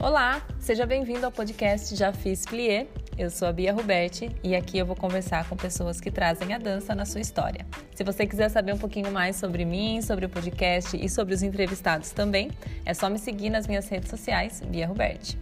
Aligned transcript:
Olá, 0.00 0.46
seja 0.60 0.86
bem-vindo 0.86 1.26
ao 1.26 1.32
podcast 1.32 1.96
Já 1.96 2.12
Fiz 2.12 2.46
Plié. 2.46 2.86
Eu 3.18 3.28
sou 3.30 3.48
a 3.48 3.52
Bia 3.52 3.72
Ruberti 3.72 4.30
e 4.44 4.54
aqui 4.54 4.78
eu 4.78 4.86
vou 4.86 4.94
conversar 4.94 5.48
com 5.48 5.56
pessoas 5.56 6.00
que 6.00 6.08
trazem 6.08 6.54
a 6.54 6.58
dança 6.58 6.94
na 6.94 7.04
sua 7.04 7.20
história. 7.20 7.66
Se 7.96 8.04
você 8.04 8.24
quiser 8.24 8.48
saber 8.48 8.72
um 8.72 8.78
pouquinho 8.78 9.10
mais 9.10 9.34
sobre 9.34 9.64
mim, 9.64 10.00
sobre 10.00 10.24
o 10.24 10.28
podcast 10.28 10.96
e 10.96 11.08
sobre 11.08 11.34
os 11.34 11.42
entrevistados 11.42 12.12
também, 12.12 12.48
é 12.86 12.94
só 12.94 13.10
me 13.10 13.18
seguir 13.18 13.50
nas 13.50 13.66
minhas 13.66 13.88
redes 13.88 14.08
sociais, 14.08 14.60
Bia 14.60 14.86
Ruberti. 14.86 15.36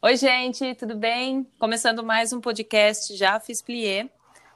Oi, 0.00 0.16
gente, 0.16 0.72
tudo 0.76 0.94
bem? 0.94 1.44
Começando 1.58 2.04
mais 2.04 2.32
um 2.32 2.40
podcast 2.40 3.16
Já 3.16 3.40
Fiz 3.40 3.60
Plié. 3.60 4.08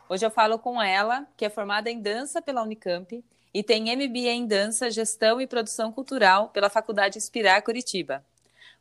Hoje 0.09 0.25
eu 0.25 0.30
falo 0.30 0.61
com 0.61 0.80
ela, 0.80 1.27
que 1.37 1.45
é 1.45 1.50
formada 1.50 1.91
em 1.91 2.00
dança 2.00 2.41
pela 2.41 2.62
Unicamp 2.62 3.20
e 3.59 3.62
tem 3.65 3.87
MBA 3.97 4.30
em 4.30 4.47
Dança, 4.47 4.89
Gestão 4.89 5.41
e 5.41 5.47
Produção 5.48 5.91
Cultural 5.91 6.48
pela 6.51 6.71
Faculdade 6.71 7.19
Inspirar 7.19 7.61
Curitiba. 7.61 8.25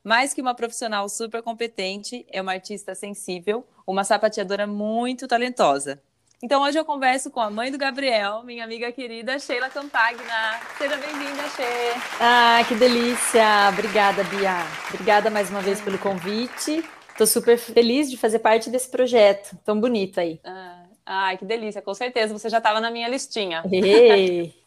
Mais 0.03 0.35
que 0.35 0.39
uma 0.39 0.53
profissional 0.53 1.09
super 1.09 1.41
competente, 1.41 2.23
é 2.29 2.39
uma 2.39 2.51
artista 2.51 2.93
sensível, 2.93 3.65
uma 3.87 4.03
sapateadora 4.03 4.67
muito 4.67 5.27
talentosa. 5.27 5.99
Então 6.43 6.61
hoje 6.61 6.77
eu 6.77 6.85
converso 6.85 7.31
com 7.31 7.39
a 7.39 7.49
mãe 7.49 7.71
do 7.71 7.77
Gabriel, 7.79 8.43
minha 8.43 8.63
amiga 8.63 8.91
querida 8.91 9.39
Sheila 9.39 9.67
Campagna. 9.67 10.59
Seja 10.77 10.95
bem-vinda, 10.95 11.49
Sheila. 11.55 11.95
Ah, 12.19 12.63
que 12.67 12.75
delícia! 12.75 13.69
Obrigada, 13.73 14.23
Bia. 14.25 14.59
Obrigada 14.93 15.31
mais 15.31 15.49
uma 15.49 15.61
vez 15.61 15.81
pelo 15.81 15.97
convite. 15.97 16.87
Estou 17.09 17.25
super 17.25 17.57
feliz 17.57 18.11
de 18.11 18.15
fazer 18.15 18.37
parte 18.37 18.69
desse 18.69 18.91
projeto 18.91 19.57
tão 19.65 19.81
bonito 19.81 20.19
aí. 20.19 20.39
Ah, 20.43 20.83
ai, 21.03 21.37
que 21.39 21.45
delícia, 21.45 21.81
com 21.81 21.95
certeza 21.95 22.31
você 22.31 22.47
já 22.47 22.59
estava 22.59 22.79
na 22.79 22.91
minha 22.91 23.07
listinha. 23.07 23.63
Ei. 23.71 24.53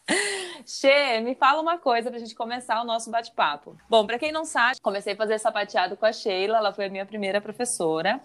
Xê, 0.66 1.20
me 1.20 1.34
fala 1.34 1.60
uma 1.60 1.78
coisa 1.78 2.10
para 2.10 2.18
a 2.18 2.20
gente 2.20 2.34
começar 2.34 2.80
o 2.80 2.84
nosso 2.84 3.10
bate-papo. 3.10 3.76
Bom, 3.88 4.06
para 4.06 4.18
quem 4.18 4.30
não 4.30 4.44
sabe, 4.44 4.80
comecei 4.80 5.14
a 5.14 5.16
fazer 5.16 5.38
sapateado 5.38 5.96
com 5.96 6.06
a 6.06 6.12
Sheila, 6.12 6.58
ela 6.58 6.72
foi 6.72 6.86
a 6.86 6.88
minha 6.88 7.06
primeira 7.06 7.40
professora. 7.40 8.20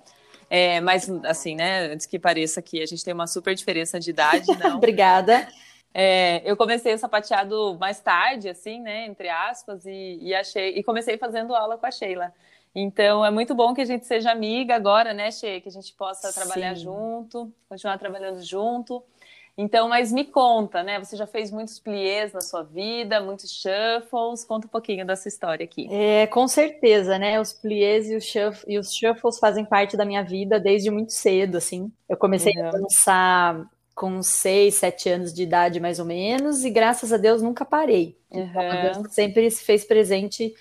É, 0.49 0.79
mas, 0.79 1.09
assim, 1.25 1.55
né, 1.55 1.87
antes 1.91 2.05
que 2.05 2.19
pareça 2.19 2.61
que 2.61 2.81
a 2.81 2.85
gente 2.85 3.03
tem 3.03 3.13
uma 3.13 3.27
super 3.27 3.55
diferença 3.55 3.99
de 3.99 4.09
idade, 4.09 4.45
não. 4.59 4.77
Obrigada. 4.77 5.47
É, 5.93 6.41
eu 6.43 6.57
comecei 6.57 6.93
o 6.93 6.97
sapateado 6.97 7.77
mais 7.79 7.99
tarde, 7.99 8.49
assim, 8.49 8.81
né, 8.81 9.05
entre 9.05 9.29
aspas, 9.29 9.85
e, 9.85 10.19
e, 10.21 10.35
achei, 10.35 10.77
e 10.77 10.83
comecei 10.83 11.17
fazendo 11.17 11.55
aula 11.55 11.77
com 11.77 11.85
a 11.85 11.91
Sheila. 11.91 12.33
Então, 12.75 13.25
é 13.25 13.31
muito 13.31 13.55
bom 13.55 13.73
que 13.73 13.79
a 13.79 13.85
gente 13.85 14.05
seja 14.05 14.29
amiga 14.31 14.75
agora, 14.75 15.13
né, 15.13 15.31
Sheila, 15.31 15.61
que 15.61 15.69
a 15.69 15.71
gente 15.71 15.93
possa 15.93 16.33
trabalhar 16.33 16.75
Sim. 16.75 16.83
junto, 16.83 17.53
continuar 17.69 17.97
trabalhando 17.97 18.43
junto. 18.43 19.01
Então, 19.57 19.87
mas 19.87 20.11
me 20.11 20.25
conta, 20.25 20.83
né? 20.83 20.99
Você 20.99 21.15
já 21.15 21.25
fez 21.25 21.49
muitos 21.49 21.79
pliés 21.79 22.33
na 22.33 22.41
sua 22.41 22.61
vida, 22.63 23.21
muitos 23.21 23.51
shuffles. 23.51 24.43
Conta 24.43 24.67
um 24.67 24.69
pouquinho 24.69 25.05
dessa 25.05 25.29
história 25.29 25.63
aqui. 25.63 25.87
É, 25.89 26.27
com 26.27 26.45
certeza, 26.45 27.17
né? 27.17 27.39
Os 27.39 27.53
pliés 27.53 28.09
e 28.09 28.15
os, 28.15 28.25
shuff 28.25 28.65
e 28.67 28.77
os 28.77 28.93
shuffles 28.93 29.39
fazem 29.39 29.63
parte 29.63 29.95
da 29.95 30.03
minha 30.03 30.23
vida 30.23 30.59
desde 30.59 30.91
muito 30.91 31.13
cedo, 31.13 31.57
assim. 31.57 31.89
Eu 32.09 32.17
comecei 32.17 32.53
uhum. 32.57 32.67
a 32.67 32.71
dançar 32.71 33.69
com 33.95 34.21
seis, 34.21 34.75
sete 34.75 35.07
anos 35.07 35.33
de 35.33 35.43
idade, 35.43 35.79
mais 35.79 35.99
ou 35.99 36.05
menos, 36.05 36.65
e 36.65 36.69
graças 36.69 37.13
a 37.13 37.17
Deus 37.17 37.41
nunca 37.41 37.63
parei. 37.63 38.17
Uhum. 38.29 38.43
Então, 38.43 39.05
sempre 39.09 39.49
se 39.49 39.63
fez 39.63 39.85
presente 39.85 40.53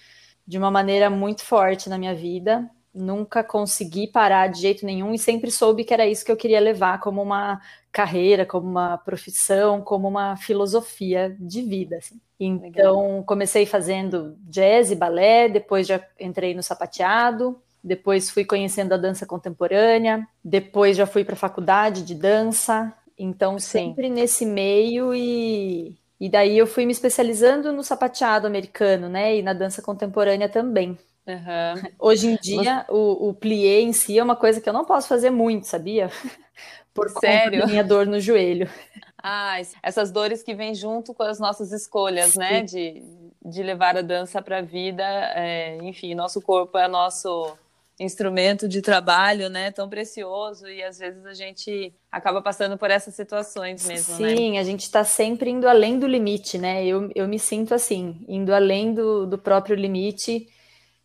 de 0.47 0.57
uma 0.57 0.71
maneira 0.71 1.11
muito 1.11 1.43
forte 1.43 1.89
na 1.89 1.99
minha 1.99 2.15
vida 2.15 2.71
nunca 2.95 3.43
consegui 3.43 4.07
parar 4.07 4.47
de 4.47 4.61
jeito 4.61 4.87
nenhum 4.87 5.13
e 5.13 5.19
sempre 5.19 5.51
soube 5.51 5.85
que 5.85 5.93
era 5.93 6.07
isso 6.07 6.25
que 6.25 6.31
eu 6.31 6.37
queria 6.37 6.61
levar 6.61 7.01
como 7.01 7.21
uma 7.21 7.61
carreira, 7.91 8.47
como 8.47 8.69
uma 8.69 8.97
profissão, 8.99 9.81
como 9.81 10.07
uma 10.07 10.37
filosofia 10.37 11.37
de 11.39 11.63
vida. 11.63 11.97
Assim. 11.97 12.21
Então, 12.39 13.23
comecei 13.27 13.67
fazendo 13.67 14.37
jazz 14.43 14.91
e 14.91 14.97
balé, 14.97 15.49
depois 15.49 15.87
já 15.87 16.01
entrei 16.21 16.55
no 16.55 16.63
sapateado, 16.63 17.61
depois 17.83 18.31
fui 18.31 18.45
conhecendo 18.45 18.95
a 18.95 18.97
dança 18.97 19.27
contemporânea, 19.27 20.27
depois 20.43 20.97
já 20.97 21.07
fui 21.07 21.25
para 21.25 21.35
a 21.35 21.39
faculdade 21.39 22.03
de 22.03 22.15
dança. 22.15 22.93
Então, 23.19 23.59
Sim. 23.59 23.89
sempre 23.89 24.09
nesse 24.09 24.45
meio 24.45 25.15
e, 25.15 25.97
e 26.19 26.29
daí 26.29 26.59
eu 26.59 26.67
fui 26.67 26.85
me 26.87 26.93
especializando 26.93 27.73
no 27.73 27.83
sapateado 27.83 28.47
americano, 28.47 29.09
né, 29.09 29.37
e 29.37 29.43
na 29.43 29.53
dança 29.53 29.83
contemporânea 29.83 30.49
também. 30.49 30.99
Uhum. 31.27 31.91
Hoje 31.99 32.27
em 32.29 32.37
dia, 32.37 32.85
o, 32.89 33.29
o 33.29 33.35
plié 33.35 33.81
em 33.81 33.93
si 33.93 34.19
é 34.19 34.23
uma 34.23 34.37
coisa 34.37 34.61
que 34.61 34.69
eu 34.69 34.73
não 34.73 34.85
posso 34.85 35.09
fazer 35.09 35.31
muito, 35.31 35.67
sabia? 35.67 36.11
Por 36.93 37.09
Sério? 37.11 37.51
conta 37.51 37.67
da 37.67 37.67
minha 37.67 37.83
dor 37.83 38.07
no 38.07 38.21
joelho. 38.21 38.71
Ah, 39.21 39.57
essas 39.83 40.13
dores 40.13 40.43
que 40.43 40.55
vêm 40.55 40.75
junto 40.75 41.15
com 41.15 41.23
as 41.23 41.41
nossas 41.41 41.73
escolhas, 41.73 42.37
né? 42.37 42.47
Sim. 42.47 42.53
né? 42.53 42.63
De, 42.63 43.03
de 43.45 43.63
levar 43.63 43.97
a 43.97 44.03
dança 44.03 44.41
para 44.43 44.59
a 44.59 44.63
vida. 44.63 45.03
É, 45.35 45.79
enfim, 45.83 46.15
nosso 46.15 46.41
corpo 46.43 46.77
é 46.79 46.87
nosso 46.87 47.57
instrumento 47.99 48.69
de 48.69 48.83
trabalho, 48.83 49.49
né? 49.49 49.71
Tão 49.71 49.89
precioso 49.89 50.69
e 50.69 50.83
às 50.83 50.99
vezes 50.99 51.25
a 51.25 51.33
gente 51.33 51.93
acaba 52.13 52.43
passando 52.43 52.77
por 52.77 52.91
essas 52.91 53.15
situações 53.15 53.87
mesmo, 53.87 54.17
Sim, 54.17 54.23
né? 54.23 54.37
Sim, 54.37 54.59
a 54.59 54.63
gente 54.63 54.83
está 54.83 55.05
sempre 55.05 55.51
indo 55.51 55.67
além 55.67 55.99
do 55.99 56.07
limite, 56.07 56.59
né? 56.59 56.85
Eu, 56.85 57.11
eu 57.15 57.27
me 57.27 57.39
sinto 57.39 57.75
assim, 57.75 58.25
indo 58.29 58.55
além 58.55 58.93
do, 58.93 59.27
do 59.27 59.39
próprio 59.39 59.75
limite 59.75 60.49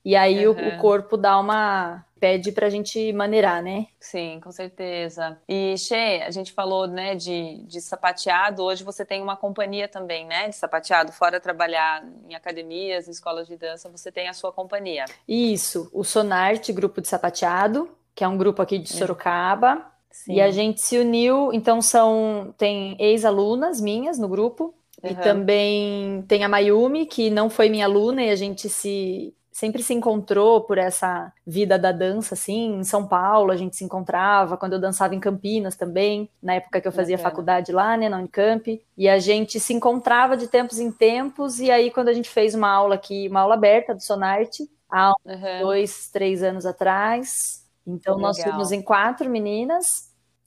e 0.10 0.16
aí 0.16 0.48
uhum. 0.48 0.56
o, 0.56 0.70
o, 0.70 0.78
corpo 0.80 1.16
dá 1.16 1.40
uma. 1.40 2.04
pede 2.20 2.52
pra 2.52 2.68
gente 2.68 3.14
maneirar, 3.14 3.62
né? 3.62 3.86
Sim, 4.00 4.40
com 4.44 4.52
certeza. 4.52 5.38
E, 5.48 5.78
Xê, 5.78 6.24
a 6.26 6.32
gente 6.32 6.52
falou, 6.52 6.88
né, 6.88 7.14
de, 7.14 7.64
de 7.68 7.80
sapateado. 7.80 8.64
Hoje 8.64 8.84
você 8.84 9.06
tem 9.06 9.22
uma 9.22 9.38
companhia 9.38 9.88
também, 9.88 10.26
né, 10.26 10.50
de 10.50 10.56
sapateado. 10.56 11.12
Fora 11.12 11.40
trabalhar 11.40 12.04
em 12.28 12.34
academias, 12.34 13.08
escolas 13.08 13.48
de 13.48 13.56
dança, 13.56 13.88
você 13.88 14.12
tem 14.12 14.28
a 14.28 14.34
sua 14.34 14.52
companhia. 14.52 15.06
Isso, 15.28 15.88
o 15.94 16.04
Sonarte 16.04 16.74
Grupo 16.74 17.02
de 17.02 17.08
Sapateado, 17.08 17.88
que 18.16 18.24
é 18.24 18.28
um 18.28 18.36
grupo 18.36 18.64
aqui 18.64 18.80
de 18.80 18.90
Sorocaba. 18.92 19.86
Sim. 20.10 20.34
E 20.34 20.42
a 20.42 20.50
gente 20.50 20.82
se 20.82 20.98
uniu, 20.98 21.54
então 21.54 21.84
são. 21.84 22.52
Tem 22.58 22.98
ex-alunas 23.00 23.80
minhas 23.80 24.18
no 24.18 24.28
grupo. 24.28 24.74
Uhum. 25.04 25.12
E 25.12 25.16
também 25.18 26.26
tem 26.28 26.44
a 26.44 26.50
Mayumi, 26.50 27.06
que 27.06 27.30
não 27.30 27.48
foi 27.48 27.70
minha 27.70 27.86
aluna, 27.86 28.24
e 28.24 28.32
a 28.32 28.36
gente 28.36 28.68
se 28.68 29.36
sempre 29.60 29.84
se 29.84 29.94
encontrou 29.94 30.62
por 30.62 30.78
essa 30.78 31.34
vida 31.46 31.78
da 31.78 31.92
dança, 31.92 32.34
assim, 32.34 32.78
em 32.78 32.84
São 32.86 33.06
Paulo 33.06 33.52
a 33.52 33.58
gente 33.58 33.76
se 33.76 33.84
encontrava, 33.84 34.56
quando 34.56 34.74
eu 34.74 34.80
dançava 34.80 35.14
em 35.14 35.20
Campinas 35.20 35.76
também, 35.76 36.30
na 36.42 36.54
época 36.54 36.80
que 36.80 36.88
eu 36.88 36.94
fazia 36.94 37.18
Bacana. 37.18 37.30
faculdade 37.30 37.72
lá, 37.74 37.98
né, 37.98 38.08
na 38.08 38.20
Unicamp, 38.20 38.82
e 38.98 39.10
a 39.10 39.20
gente 39.20 39.60
se 39.60 39.74
encontrava 39.74 40.38
de 40.38 40.48
tempos 40.48 40.80
em 40.80 40.90
tempos, 40.90 41.60
e 41.60 41.70
aí 41.70 41.92
quando 41.92 42.08
a 42.08 42.14
gente 42.14 42.30
fez 42.30 42.56
uma 42.56 42.70
aula 42.70 42.96
aqui, 42.96 43.28
uma 43.28 43.42
aula 43.42 43.56
aberta 43.56 43.94
do 43.94 44.02
Sonarte, 44.02 44.64
há 44.90 45.12
uhum. 45.26 45.60
dois, 45.60 46.10
três 46.10 46.42
anos 46.42 46.66
atrás, 46.66 47.66
então 47.86 48.16
Legal. 48.16 48.30
nós 48.30 48.42
fomos 48.42 48.72
em 48.72 48.82
quatro 48.82 49.30
meninas, 49.30 49.86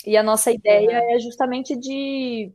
e 0.06 0.16
a 0.16 0.22
nossa 0.22 0.50
ideia 0.50 1.00
uhum. 1.00 1.14
é 1.14 1.18
justamente 1.18 1.76
de 1.76 2.50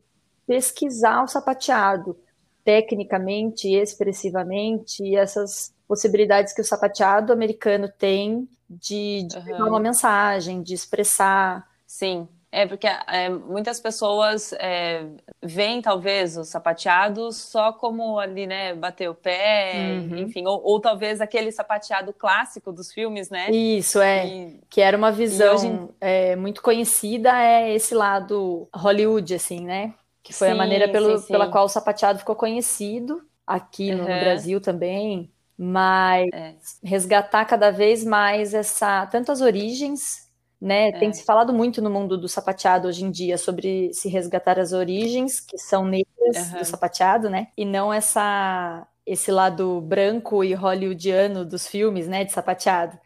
pesquisar 0.47 1.23
o 1.23 1.27
sapateado, 1.27 2.17
tecnicamente, 2.63 3.71
expressivamente, 3.73 5.15
essas 5.15 5.76
possibilidades 5.87 6.53
que 6.53 6.61
o 6.61 6.65
sapateado 6.65 7.31
americano 7.31 7.87
tem 7.87 8.47
de, 8.69 9.23
de 9.23 9.53
uhum. 9.53 9.69
uma 9.69 9.79
mensagem, 9.79 10.61
de 10.61 10.73
expressar. 10.73 11.65
Sim, 11.85 12.27
é 12.51 12.65
porque 12.65 12.87
é, 12.87 13.29
muitas 13.29 13.79
pessoas 13.79 14.53
é, 14.53 15.05
veem 15.43 15.81
talvez 15.81 16.37
o 16.37 16.43
sapateado 16.43 17.31
só 17.31 17.73
como 17.73 18.17
ali, 18.17 18.47
né, 18.47 18.73
bater 18.73 19.09
o 19.09 19.15
pé, 19.15 19.73
uhum. 19.75 20.17
enfim, 20.17 20.45
ou, 20.45 20.61
ou, 20.63 20.79
talvez 20.79 21.19
aquele 21.19 21.51
sapateado 21.51 22.13
clássico 22.13 22.71
dos 22.71 22.91
filmes, 22.91 23.29
né? 23.29 23.51
Isso, 23.51 23.99
é, 23.99 24.27
e, 24.27 24.59
que 24.69 24.81
era 24.81 24.97
uma 24.97 25.11
visão 25.11 25.55
hoje... 25.55 25.89
é, 25.99 26.35
muito 26.35 26.61
conhecida, 26.61 27.31
é 27.41 27.73
esse 27.73 27.93
lado 27.93 28.67
Hollywood, 28.73 29.35
assim, 29.35 29.65
né? 29.65 29.93
Que 30.23 30.33
foi 30.33 30.47
sim, 30.47 30.53
a 30.53 30.57
maneira 30.57 30.89
pelo, 30.89 31.17
sim, 31.17 31.25
sim. 31.25 31.33
pela 31.33 31.49
qual 31.49 31.65
o 31.65 31.69
sapateado 31.69 32.19
ficou 32.19 32.35
conhecido 32.35 33.21
aqui 33.45 33.93
no 33.93 34.03
uhum. 34.03 34.19
Brasil 34.19 34.59
também, 34.59 35.29
mas 35.57 36.29
é. 36.33 36.55
resgatar 36.83 37.45
cada 37.45 37.71
vez 37.71 38.03
mais 38.03 38.53
essa 38.53 39.05
tanto 39.07 39.31
as 39.31 39.41
origens, 39.41 40.27
né? 40.61 40.89
É. 40.89 40.91
Tem 40.99 41.11
se 41.11 41.23
falado 41.23 41.53
muito 41.53 41.81
no 41.81 41.89
mundo 41.89 42.17
do 42.17 42.27
sapateado 42.27 42.87
hoje 42.87 43.03
em 43.03 43.11
dia 43.11 43.37
sobre 43.37 43.91
se 43.93 44.07
resgatar 44.09 44.59
as 44.59 44.73
origens 44.73 45.39
que 45.39 45.57
são 45.57 45.85
negras 45.85 46.51
uhum. 46.51 46.59
do 46.59 46.65
sapateado, 46.65 47.29
né? 47.29 47.47
E 47.57 47.65
não 47.65 47.93
essa 47.93 48.87
esse 49.05 49.31
lado 49.31 49.79
branco 49.81 50.43
e 50.43 50.53
hollywoodiano 50.53 51.45
dos 51.45 51.65
filmes, 51.65 52.09
né, 52.09 52.25
de 52.25 52.33
sapateado 52.33 52.99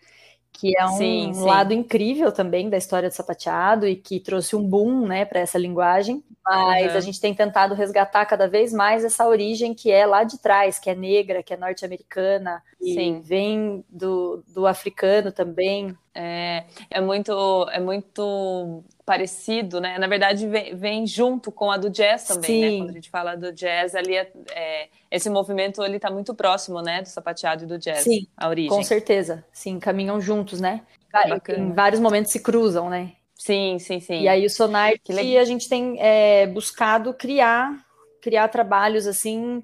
que 0.54 0.78
é 0.78 0.86
um 0.86 0.98
sim, 0.98 1.34
sim. 1.34 1.44
lado 1.44 1.74
incrível 1.74 2.32
também 2.32 2.70
da 2.70 2.78
história 2.78 3.10
do 3.10 3.16
sapateado 3.16 3.88
e 3.88 3.96
que 3.96 4.20
trouxe 4.20 4.56
um 4.56 4.64
boom, 4.64 5.08
né, 5.08 5.26
para 5.26 5.40
essa 5.40 5.58
linguagem. 5.58 6.24
Mas 6.44 6.92
uhum. 6.92 6.98
a 6.98 7.00
gente 7.00 7.22
tem 7.22 7.34
tentado 7.34 7.76
resgatar 7.76 8.26
cada 8.26 8.48
vez 8.48 8.74
mais 8.74 9.06
essa 9.06 9.28
origem 9.28 9.74
que 9.74 9.92
é 9.92 10.06
lá 10.06 10.24
de 10.24 10.40
trás, 10.40 10.80
que 10.80 10.90
é 10.90 10.96
negra, 10.96 11.44
que 11.44 11.54
é 11.54 11.58
norte-americana, 11.58 12.64
e 12.82 13.20
vem 13.20 13.86
do, 13.88 14.44
do 14.48 14.66
africano 14.66 15.32
também. 15.32 15.96
É, 16.14 16.66
é 16.90 17.00
muito 17.00 17.70
é 17.72 17.80
muito 17.80 18.84
parecido, 19.06 19.80
né? 19.80 19.98
Na 20.00 20.08
verdade, 20.08 20.48
vem, 20.48 20.76
vem 20.76 21.08
junto 21.08 21.52
com 21.52 21.72
a 21.72 21.78
do 21.78 21.90
jazz 21.90 22.26
também, 22.26 22.44
Sim. 22.44 22.62
né? 22.62 22.78
Quando 22.80 22.90
a 22.90 22.94
gente 22.94 23.10
fala 23.10 23.36
do 23.36 23.54
jazz, 23.54 23.94
ali 23.94 24.16
é, 24.16 24.32
é, 24.52 24.90
esse 25.12 25.30
movimento 25.30 25.84
ele 25.84 25.98
está 25.98 26.10
muito 26.10 26.34
próximo, 26.34 26.82
né? 26.82 27.02
Do 27.02 27.08
sapateado 27.08 27.64
e 27.64 27.68
do 27.68 27.78
jazz, 27.78 28.04
Sim, 28.04 28.28
a 28.36 28.50
origem. 28.50 28.70
Com 28.70 28.84
certeza. 28.84 29.46
Sim, 29.54 29.80
caminham 29.80 30.20
juntos, 30.20 30.60
né? 30.60 30.82
Em 31.58 31.74
vários 31.74 32.00
momentos 32.00 32.32
se 32.32 32.40
cruzam, 32.40 32.90
né? 32.90 33.12
Sim, 33.44 33.80
sim, 33.80 34.00
sim. 34.00 34.22
E 34.22 34.28
aí 34.28 34.46
o 34.46 34.50
Sonar 34.52 34.92
que, 35.04 35.12
que 35.12 35.36
a 35.36 35.44
gente 35.44 35.68
tem 35.68 35.98
é, 36.00 36.46
buscado 36.46 37.12
criar, 37.12 37.74
criar 38.22 38.48
trabalhos 38.50 39.08
assim 39.08 39.64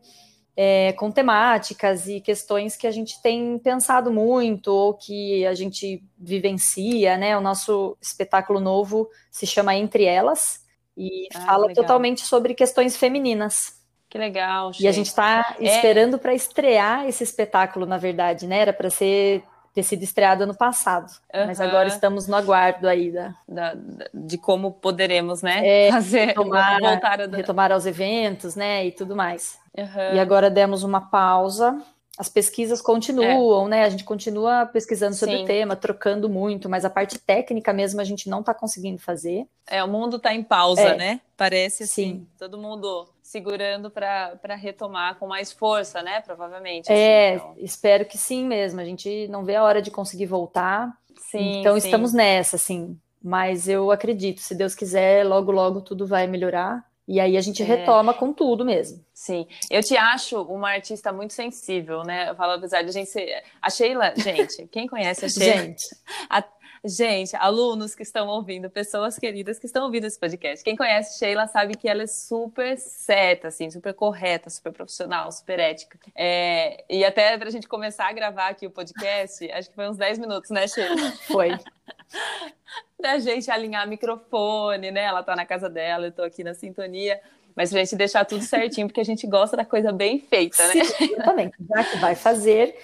é, 0.55 0.93
com 0.93 1.11
temáticas 1.11 2.07
e 2.07 2.19
questões 2.19 2.75
que 2.75 2.87
a 2.87 2.91
gente 2.91 3.21
tem 3.21 3.59
pensado 3.59 4.11
muito 4.11 4.69
ou 4.69 4.95
que 4.95 5.45
a 5.45 5.53
gente 5.53 6.03
vivencia, 6.17 7.17
né? 7.17 7.37
O 7.37 7.41
nosso 7.41 7.95
espetáculo 8.01 8.59
novo 8.59 9.07
se 9.29 9.45
chama 9.45 9.75
Entre 9.75 10.05
Elas 10.05 10.65
e 10.97 11.27
ah, 11.35 11.41
fala 11.41 11.71
totalmente 11.71 12.21
sobre 12.21 12.55
questões 12.55 12.97
femininas. 12.97 13.77
Que 14.09 14.17
legal. 14.17 14.71
E 14.79 14.87
a 14.87 14.91
gente 14.91 15.05
está 15.05 15.55
é... 15.59 15.65
esperando 15.65 16.17
para 16.17 16.33
estrear 16.33 17.07
esse 17.07 17.23
espetáculo, 17.23 17.85
na 17.85 17.99
verdade, 17.99 18.47
né? 18.47 18.57
Era 18.57 18.73
para 18.73 18.89
ser 18.89 19.43
ter 19.77 19.83
sido 19.83 20.01
estreado 20.01 20.41
ano 20.41 20.55
passado. 20.55 21.11
Uhum. 21.31 21.45
Mas 21.45 21.61
agora 21.61 21.87
estamos 21.87 22.27
no 22.27 22.35
aguardo 22.35 22.87
aí 22.87 23.11
da, 23.11 23.35
da 23.47 23.75
de 24.11 24.35
como 24.35 24.71
poderemos, 24.71 25.43
né, 25.43 25.61
é, 25.63 25.91
fazer 25.91 26.25
retomar, 26.33 26.79
voltar 26.79 27.21
a... 27.21 27.27
retomar 27.27 27.71
aos 27.71 27.85
eventos, 27.85 28.55
né, 28.55 28.87
e 28.87 28.91
tudo 28.91 29.15
mais. 29.15 29.59
Uhum. 29.77 30.15
E 30.15 30.19
agora 30.19 30.49
demos 30.49 30.81
uma 30.81 30.99
pausa. 30.99 31.79
As 32.17 32.27
pesquisas 32.27 32.81
continuam, 32.81 33.67
é. 33.67 33.69
né? 33.69 33.83
A 33.83 33.89
gente 33.89 34.03
continua 34.03 34.65
pesquisando 34.65 35.15
sobre 35.15 35.37
Sim. 35.37 35.43
o 35.43 35.45
tema, 35.45 35.75
trocando 35.75 36.27
muito, 36.27 36.67
mas 36.67 36.83
a 36.83 36.89
parte 36.89 37.19
técnica 37.19 37.71
mesmo 37.71 38.01
a 38.01 38.03
gente 38.03 38.27
não 38.27 38.39
está 38.39 38.53
conseguindo 38.53 38.99
fazer. 38.99 39.45
É, 39.67 39.83
o 39.83 39.87
mundo 39.87 40.17
está 40.17 40.33
em 40.33 40.43
pausa, 40.43 40.81
é. 40.81 40.97
né? 40.97 41.21
Parece 41.35 41.83
assim. 41.83 42.03
Sim. 42.03 42.27
Todo 42.37 42.57
mundo 42.57 43.07
segurando 43.21 43.91
para 43.91 44.55
retomar 44.55 45.15
com 45.19 45.27
mais 45.27 45.51
força, 45.51 46.01
né? 46.01 46.21
Provavelmente. 46.21 46.91
Assim, 46.91 47.01
é, 47.01 47.35
então. 47.35 47.53
espero 47.57 48.05
que 48.05 48.17
sim 48.17 48.45
mesmo. 48.45 48.79
A 48.79 48.85
gente 48.85 49.27
não 49.27 49.43
vê 49.43 49.55
a 49.55 49.63
hora 49.63 49.81
de 49.81 49.91
conseguir 49.91 50.25
voltar. 50.25 50.97
Sim, 51.29 51.59
então 51.59 51.77
sim. 51.79 51.85
estamos 51.85 52.13
nessa, 52.13 52.55
assim. 52.55 52.97
Mas 53.21 53.67
eu 53.67 53.91
acredito, 53.91 54.39
se 54.39 54.55
Deus 54.55 54.73
quiser, 54.73 55.25
logo, 55.25 55.51
logo 55.51 55.81
tudo 55.81 56.07
vai 56.07 56.25
melhorar. 56.25 56.86
E 57.07 57.19
aí 57.21 57.37
a 57.37 57.41
gente 57.41 57.63
é. 57.63 57.65
retoma 57.65 58.13
com 58.13 58.33
tudo 58.33 58.65
mesmo. 58.65 59.03
Sim, 59.13 59.47
eu 59.71 59.81
te 59.81 59.95
acho 59.95 60.41
uma 60.43 60.71
artista 60.71 61.11
muito 61.13 61.33
sensível, 61.33 62.03
né? 62.03 62.29
Eu 62.29 62.35
falo, 62.35 62.53
apesar 62.53 62.81
de 62.81 62.89
a 62.89 62.91
gente 62.91 63.09
ser... 63.09 63.43
A 63.61 63.69
Sheila, 63.69 64.13
gente, 64.17 64.67
quem 64.67 64.87
conhece 64.87 65.25
a 65.25 65.29
Sheila? 65.29 65.57
Gente. 65.63 65.83
A 66.29 66.43
Gente, 66.83 67.35
alunos 67.35 67.95
que 67.95 68.03
estão 68.03 68.27
ouvindo, 68.27 68.69
pessoas 68.69 69.17
queridas 69.17 69.57
que 69.57 69.65
estão 69.65 69.85
ouvindo 69.85 70.05
esse 70.05 70.19
podcast, 70.19 70.63
quem 70.63 70.75
conhece 70.75 71.17
Sheila 71.17 71.47
sabe 71.47 71.75
que 71.75 71.87
ela 71.87 72.03
é 72.03 72.07
super 72.07 72.77
certa, 72.77 73.47
assim, 73.47 73.69
super 73.69 73.93
correta, 73.93 74.49
super 74.49 74.71
profissional, 74.71 75.31
super 75.31 75.59
ética. 75.59 75.97
É, 76.15 76.83
e 76.89 77.03
até 77.03 77.37
para 77.37 77.47
a 77.47 77.51
gente 77.51 77.67
começar 77.67 78.07
a 78.07 78.13
gravar 78.13 78.49
aqui 78.49 78.67
o 78.67 78.71
podcast, 78.71 79.49
acho 79.51 79.69
que 79.69 79.75
foi 79.75 79.89
uns 79.89 79.97
10 79.97 80.19
minutos, 80.19 80.49
né, 80.49 80.67
Sheila? 80.67 81.11
Foi. 81.27 81.49
da 82.99 83.19
gente 83.19 83.49
alinhar 83.51 83.87
microfone, 83.87 84.91
né? 84.91 85.03
Ela 85.03 85.23
tá 85.23 85.35
na 85.35 85.45
casa 85.45 85.69
dela, 85.69 86.07
eu 86.07 86.11
tô 86.11 86.23
aqui 86.23 86.43
na 86.43 86.53
sintonia. 86.53 87.19
Mas 87.55 87.71
pra 87.71 87.79
gente 87.79 87.95
deixar 87.95 88.23
tudo 88.23 88.43
certinho, 88.43 88.87
porque 88.87 89.01
a 89.01 89.05
gente 89.05 89.25
gosta 89.25 89.57
da 89.57 89.65
coisa 89.65 89.91
bem 89.91 90.19
feita, 90.19 90.61
né? 90.67 90.83
Sim, 90.83 91.13
exatamente. 91.13 91.55
Já 91.67 91.83
que 91.83 91.97
vai 91.97 92.13
fazer, 92.13 92.77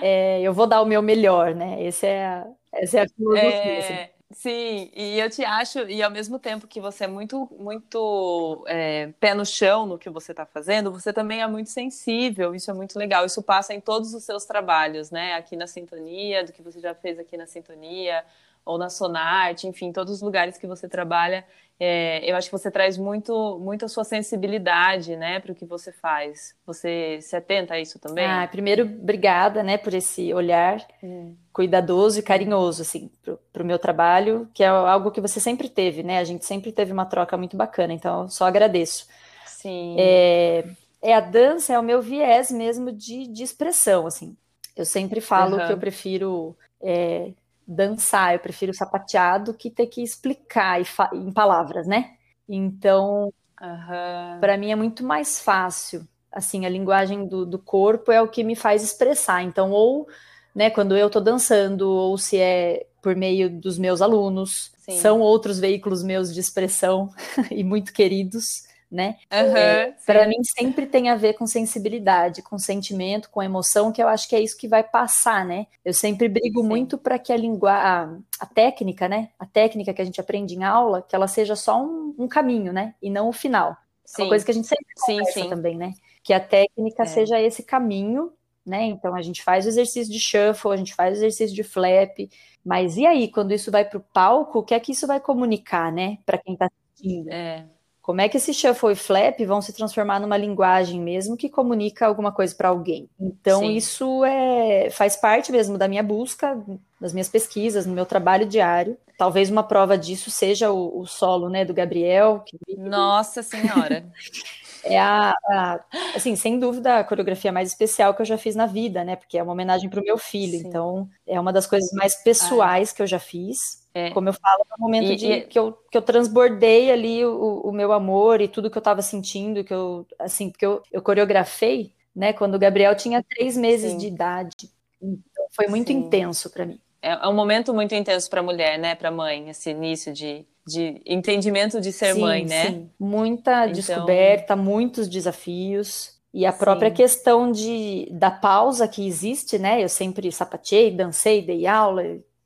é, 0.00 0.42
eu 0.42 0.52
vou 0.52 0.66
dar 0.66 0.82
o 0.82 0.84
meu 0.84 1.00
melhor, 1.00 1.54
né? 1.54 1.82
Esse 1.82 2.06
é 2.06 2.26
a, 2.26 2.46
essa 2.82 2.98
é 2.98 3.02
a 3.02 3.08
filosofia. 3.08 3.50
É... 3.50 4.10
Sim, 4.30 4.90
e 4.94 5.18
eu 5.18 5.30
te 5.30 5.42
acho, 5.42 5.78
e 5.88 6.02
ao 6.02 6.10
mesmo 6.10 6.38
tempo 6.38 6.66
que 6.66 6.82
você 6.82 7.04
é 7.04 7.06
muito, 7.06 7.48
muito 7.58 8.62
é, 8.68 9.08
pé 9.18 9.32
no 9.34 9.44
chão 9.46 9.86
no 9.86 9.98
que 9.98 10.10
você 10.10 10.32
está 10.32 10.44
fazendo, 10.44 10.92
você 10.92 11.14
também 11.14 11.40
é 11.40 11.46
muito 11.46 11.70
sensível, 11.70 12.54
isso 12.54 12.70
é 12.70 12.74
muito 12.74 12.98
legal. 12.98 13.24
Isso 13.24 13.42
passa 13.42 13.72
em 13.72 13.80
todos 13.80 14.12
os 14.12 14.24
seus 14.24 14.44
trabalhos, 14.44 15.10
né? 15.10 15.32
Aqui 15.34 15.56
na 15.56 15.66
Sintonia, 15.66 16.44
do 16.44 16.52
que 16.52 16.60
você 16.62 16.78
já 16.78 16.94
fez 16.94 17.18
aqui 17.18 17.38
na 17.38 17.46
Sintonia, 17.46 18.22
ou 18.66 18.76
na 18.76 18.90
Sonarte, 18.90 19.66
enfim, 19.66 19.92
todos 19.92 20.12
os 20.12 20.20
lugares 20.20 20.58
que 20.58 20.66
você 20.66 20.86
trabalha, 20.86 21.42
é, 21.80 22.28
eu 22.28 22.34
acho 22.34 22.48
que 22.48 22.58
você 22.58 22.70
traz 22.70 22.98
muito, 22.98 23.58
muito 23.60 23.84
a 23.84 23.88
sua 23.88 24.02
sensibilidade, 24.02 25.16
né, 25.16 25.38
para 25.38 25.52
o 25.52 25.54
que 25.54 25.64
você 25.64 25.92
faz. 25.92 26.54
Você 26.66 27.20
se 27.22 27.36
atenta 27.36 27.74
a 27.74 27.80
isso 27.80 28.00
também? 28.00 28.26
Ah, 28.26 28.48
primeiro, 28.50 28.84
obrigada, 28.84 29.62
né, 29.62 29.78
por 29.78 29.94
esse 29.94 30.34
olhar 30.34 30.84
hum. 31.02 31.36
cuidadoso 31.52 32.18
e 32.18 32.22
carinhoso, 32.22 32.82
assim, 32.82 33.10
para 33.52 33.62
o 33.62 33.66
meu 33.66 33.78
trabalho, 33.78 34.48
que 34.52 34.64
é 34.64 34.66
algo 34.66 35.12
que 35.12 35.20
você 35.20 35.38
sempre 35.38 35.68
teve, 35.68 36.02
né? 36.02 36.18
A 36.18 36.24
gente 36.24 36.44
sempre 36.44 36.72
teve 36.72 36.92
uma 36.92 37.06
troca 37.06 37.36
muito 37.36 37.56
bacana, 37.56 37.92
então 37.92 38.22
eu 38.22 38.28
só 38.28 38.46
agradeço. 38.46 39.06
Sim. 39.46 39.94
É, 39.98 40.64
é 41.00 41.14
a 41.14 41.20
dança 41.20 41.72
é 41.72 41.78
o 41.78 41.82
meu 41.82 42.02
viés 42.02 42.50
mesmo 42.50 42.90
de, 42.90 43.28
de 43.28 43.42
expressão, 43.44 44.04
assim. 44.04 44.36
Eu 44.76 44.84
sempre 44.84 45.20
falo 45.20 45.56
uhum. 45.56 45.66
que 45.66 45.72
eu 45.72 45.78
prefiro 45.78 46.56
é, 46.80 47.30
dançar, 47.68 48.32
eu 48.32 48.40
prefiro 48.40 48.72
sapateado 48.72 49.52
que 49.52 49.70
ter 49.70 49.86
que 49.86 50.02
explicar 50.02 50.80
em 51.12 51.30
palavras, 51.30 51.86
né? 51.86 52.12
Então, 52.48 53.30
uhum. 53.60 54.40
para 54.40 54.56
mim 54.56 54.70
é 54.70 54.74
muito 54.74 55.04
mais 55.04 55.38
fácil. 55.38 56.08
Assim, 56.32 56.64
a 56.64 56.68
linguagem 56.68 57.26
do, 57.26 57.44
do, 57.44 57.58
corpo 57.58 58.10
é 58.10 58.22
o 58.22 58.28
que 58.28 58.42
me 58.42 58.56
faz 58.56 58.82
expressar. 58.82 59.42
Então, 59.42 59.70
ou, 59.70 60.06
né, 60.54 60.70
quando 60.70 60.96
eu 60.96 61.08
estou 61.08 61.20
dançando, 61.20 61.88
ou 61.90 62.16
se 62.16 62.38
é 62.38 62.86
por 63.02 63.14
meio 63.14 63.50
dos 63.50 63.78
meus 63.78 64.00
alunos, 64.00 64.72
Sim. 64.78 64.98
são 64.98 65.20
outros 65.20 65.58
veículos 65.58 66.02
meus 66.02 66.32
de 66.32 66.40
expressão 66.40 67.10
e 67.50 67.62
muito 67.62 67.92
queridos 67.92 68.67
né? 68.90 69.18
Uhum, 69.30 69.56
é, 69.56 69.94
para 70.06 70.26
mim 70.26 70.42
sempre 70.42 70.86
tem 70.86 71.10
a 71.10 71.16
ver 71.16 71.34
com 71.34 71.46
sensibilidade, 71.46 72.42
com 72.42 72.58
sentimento, 72.58 73.30
com 73.30 73.42
emoção, 73.42 73.92
que 73.92 74.02
eu 74.02 74.08
acho 74.08 74.28
que 74.28 74.34
é 74.34 74.40
isso 74.40 74.56
que 74.56 74.66
vai 74.66 74.82
passar, 74.82 75.44
né? 75.44 75.66
Eu 75.84 75.92
sempre 75.92 76.28
brigo 76.28 76.62
sim. 76.62 76.66
muito 76.66 76.96
para 76.96 77.18
que 77.18 77.32
a 77.32 77.36
linguagem, 77.36 78.24
a, 78.40 78.46
técnica, 78.46 79.06
né? 79.06 79.28
A 79.38 79.44
técnica 79.44 79.92
que 79.92 80.00
a 80.00 80.04
gente 80.04 80.20
aprende 80.20 80.54
em 80.54 80.64
aula, 80.64 81.02
que 81.02 81.14
ela 81.14 81.28
seja 81.28 81.54
só 81.54 81.82
um, 81.82 82.14
um 82.18 82.26
caminho, 82.28 82.72
né? 82.72 82.94
E 83.02 83.10
não 83.10 83.28
o 83.28 83.32
final. 83.32 83.76
Sim. 84.04 84.22
É 84.22 84.24
uma 84.24 84.30
coisa 84.30 84.44
que 84.44 84.50
a 84.50 84.54
gente 84.54 84.66
sempre 84.66 84.86
sim, 84.96 85.24
sim. 85.26 85.48
também, 85.50 85.76
né? 85.76 85.92
Que 86.22 86.32
a 86.32 86.40
técnica 86.40 87.02
é. 87.02 87.06
seja 87.06 87.40
esse 87.40 87.62
caminho, 87.62 88.32
né? 88.64 88.84
Então 88.84 89.14
a 89.14 89.20
gente 89.20 89.42
faz 89.42 89.66
o 89.66 89.68
exercício 89.68 90.12
de 90.12 90.18
shuffle, 90.18 90.72
a 90.72 90.76
gente 90.76 90.94
faz 90.94 91.14
o 91.14 91.16
exercício 91.18 91.54
de 91.54 91.62
flap, 91.62 92.16
mas 92.64 92.96
e 92.96 93.04
aí 93.06 93.30
quando 93.30 93.52
isso 93.52 93.70
vai 93.70 93.84
para 93.84 93.98
o 93.98 94.04
palco, 94.12 94.60
o 94.60 94.62
que 94.62 94.74
é 94.74 94.80
que 94.80 94.92
isso 94.92 95.06
vai 95.06 95.20
comunicar, 95.20 95.92
né? 95.92 96.18
Para 96.24 96.38
quem 96.38 96.54
está 96.54 96.66
assistindo? 96.66 97.28
É. 97.28 97.66
Como 98.08 98.22
é 98.22 98.28
que 98.30 98.38
esse 98.38 98.54
shuffle 98.54 98.92
e 98.92 98.96
flap 98.96 99.38
vão 99.44 99.60
se 99.60 99.70
transformar 99.70 100.18
numa 100.18 100.38
linguagem 100.38 100.98
mesmo 100.98 101.36
que 101.36 101.46
comunica 101.46 102.06
alguma 102.06 102.32
coisa 102.32 102.54
para 102.54 102.70
alguém? 102.70 103.06
Então, 103.20 103.60
Sim. 103.60 103.76
isso 103.76 104.24
é, 104.24 104.88
faz 104.88 105.14
parte 105.14 105.52
mesmo 105.52 105.76
da 105.76 105.86
minha 105.86 106.02
busca, 106.02 106.58
das 106.98 107.12
minhas 107.12 107.28
pesquisas, 107.28 107.84
no 107.84 107.92
meu 107.92 108.06
trabalho 108.06 108.46
diário. 108.46 108.96
Talvez 109.18 109.50
uma 109.50 109.62
prova 109.62 109.98
disso 109.98 110.30
seja 110.30 110.72
o, 110.72 111.00
o 111.00 111.06
solo 111.06 111.50
né, 111.50 111.66
do 111.66 111.74
Gabriel. 111.74 112.42
Que... 112.46 112.78
Nossa 112.78 113.42
Senhora! 113.42 114.06
é 114.94 114.98
a, 114.98 115.34
a, 115.48 115.80
assim, 116.14 116.36
sem 116.36 116.58
dúvida, 116.58 116.98
a 116.98 117.04
coreografia 117.04 117.52
mais 117.52 117.68
especial 117.68 118.14
que 118.14 118.22
eu 118.22 118.26
já 118.26 118.38
fiz 118.38 118.54
na 118.56 118.66
vida, 118.66 119.04
né? 119.04 119.16
Porque 119.16 119.38
é 119.38 119.42
uma 119.42 119.52
homenagem 119.52 119.88
para 119.88 120.00
o 120.00 120.04
meu 120.04 120.18
filho. 120.18 120.58
Sim. 120.58 120.66
Então, 120.66 121.08
é 121.26 121.38
uma 121.38 121.52
das 121.52 121.66
coisas 121.66 121.90
mais 121.92 122.14
pessoais 122.22 122.90
Ai. 122.90 122.96
que 122.96 123.02
eu 123.02 123.06
já 123.06 123.18
fiz. 123.18 123.86
É. 123.94 124.10
Como 124.10 124.28
eu 124.28 124.32
falo, 124.32 124.64
no 124.70 124.84
momento 124.84 125.12
e, 125.12 125.16
de, 125.16 125.26
e... 125.26 125.40
que, 125.42 125.58
eu, 125.58 125.72
que 125.90 125.96
eu 125.98 126.02
transbordei 126.02 126.90
ali 126.90 127.24
o, 127.24 127.62
o 127.64 127.72
meu 127.72 127.92
amor 127.92 128.40
e 128.40 128.48
tudo 128.48 128.70
que 128.70 128.78
eu 128.78 128.80
estava 128.80 129.02
sentindo, 129.02 129.64
que 129.64 129.74
eu, 129.74 130.06
assim, 130.18 130.50
porque 130.50 130.66
eu, 130.66 130.82
eu 130.92 131.02
coreografei, 131.02 131.92
né, 132.14 132.32
quando 132.32 132.54
o 132.54 132.58
Gabriel 132.58 132.94
tinha 132.94 133.22
três 133.22 133.56
meses 133.56 133.92
Sim. 133.92 133.98
de 133.98 134.06
idade. 134.06 134.70
Então, 135.00 135.46
foi 135.50 135.66
muito 135.66 135.88
Sim. 135.88 135.98
intenso 135.98 136.50
para 136.50 136.66
mim. 136.66 136.80
É, 137.00 137.10
é, 137.10 137.28
um 137.28 137.34
momento 137.34 137.72
muito 137.72 137.94
intenso 137.94 138.28
para 138.28 138.40
a 138.40 138.42
mulher, 138.42 138.78
né, 138.78 138.94
para 138.94 139.08
a 139.08 139.12
mãe, 139.12 139.48
esse 139.48 139.70
início 139.70 140.12
de, 140.12 140.46
de 140.68 141.00
entendimento 141.06 141.80
de 141.80 141.90
ser 141.90 142.14
sim, 142.14 142.20
mãe, 142.20 142.44
né? 142.44 142.66
Sim. 142.66 142.90
Muita 142.98 143.62
então... 143.64 143.72
descoberta, 143.72 144.54
muitos 144.54 145.08
desafios. 145.08 146.16
E 146.32 146.44
a 146.44 146.52
própria 146.52 146.90
sim. 146.90 146.96
questão 146.96 147.50
de, 147.50 148.06
da 148.12 148.30
pausa 148.30 148.86
que 148.86 149.06
existe, 149.06 149.58
né? 149.58 149.82
Eu 149.82 149.88
sempre 149.88 150.30
sapateei, 150.30 150.90
dancei, 150.90 151.40
dei 151.40 151.66
aula, 151.66 152.02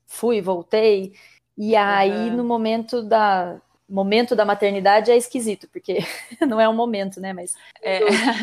fui, 0.07 0.41
voltei. 0.41 1.13
E 1.57 1.75
aí, 1.75 2.29
uhum. 2.29 2.37
no 2.37 2.43
momento 2.43 3.03
da 3.03 3.59
momento 3.87 4.35
da 4.35 4.45
maternidade 4.45 5.11
é 5.11 5.17
esquisito, 5.17 5.67
porque 5.71 5.99
não 6.47 6.59
é 6.59 6.67
um 6.67 6.73
momento, 6.73 7.19
né? 7.19 7.33
Mas 7.33 7.53
é. 7.81 7.99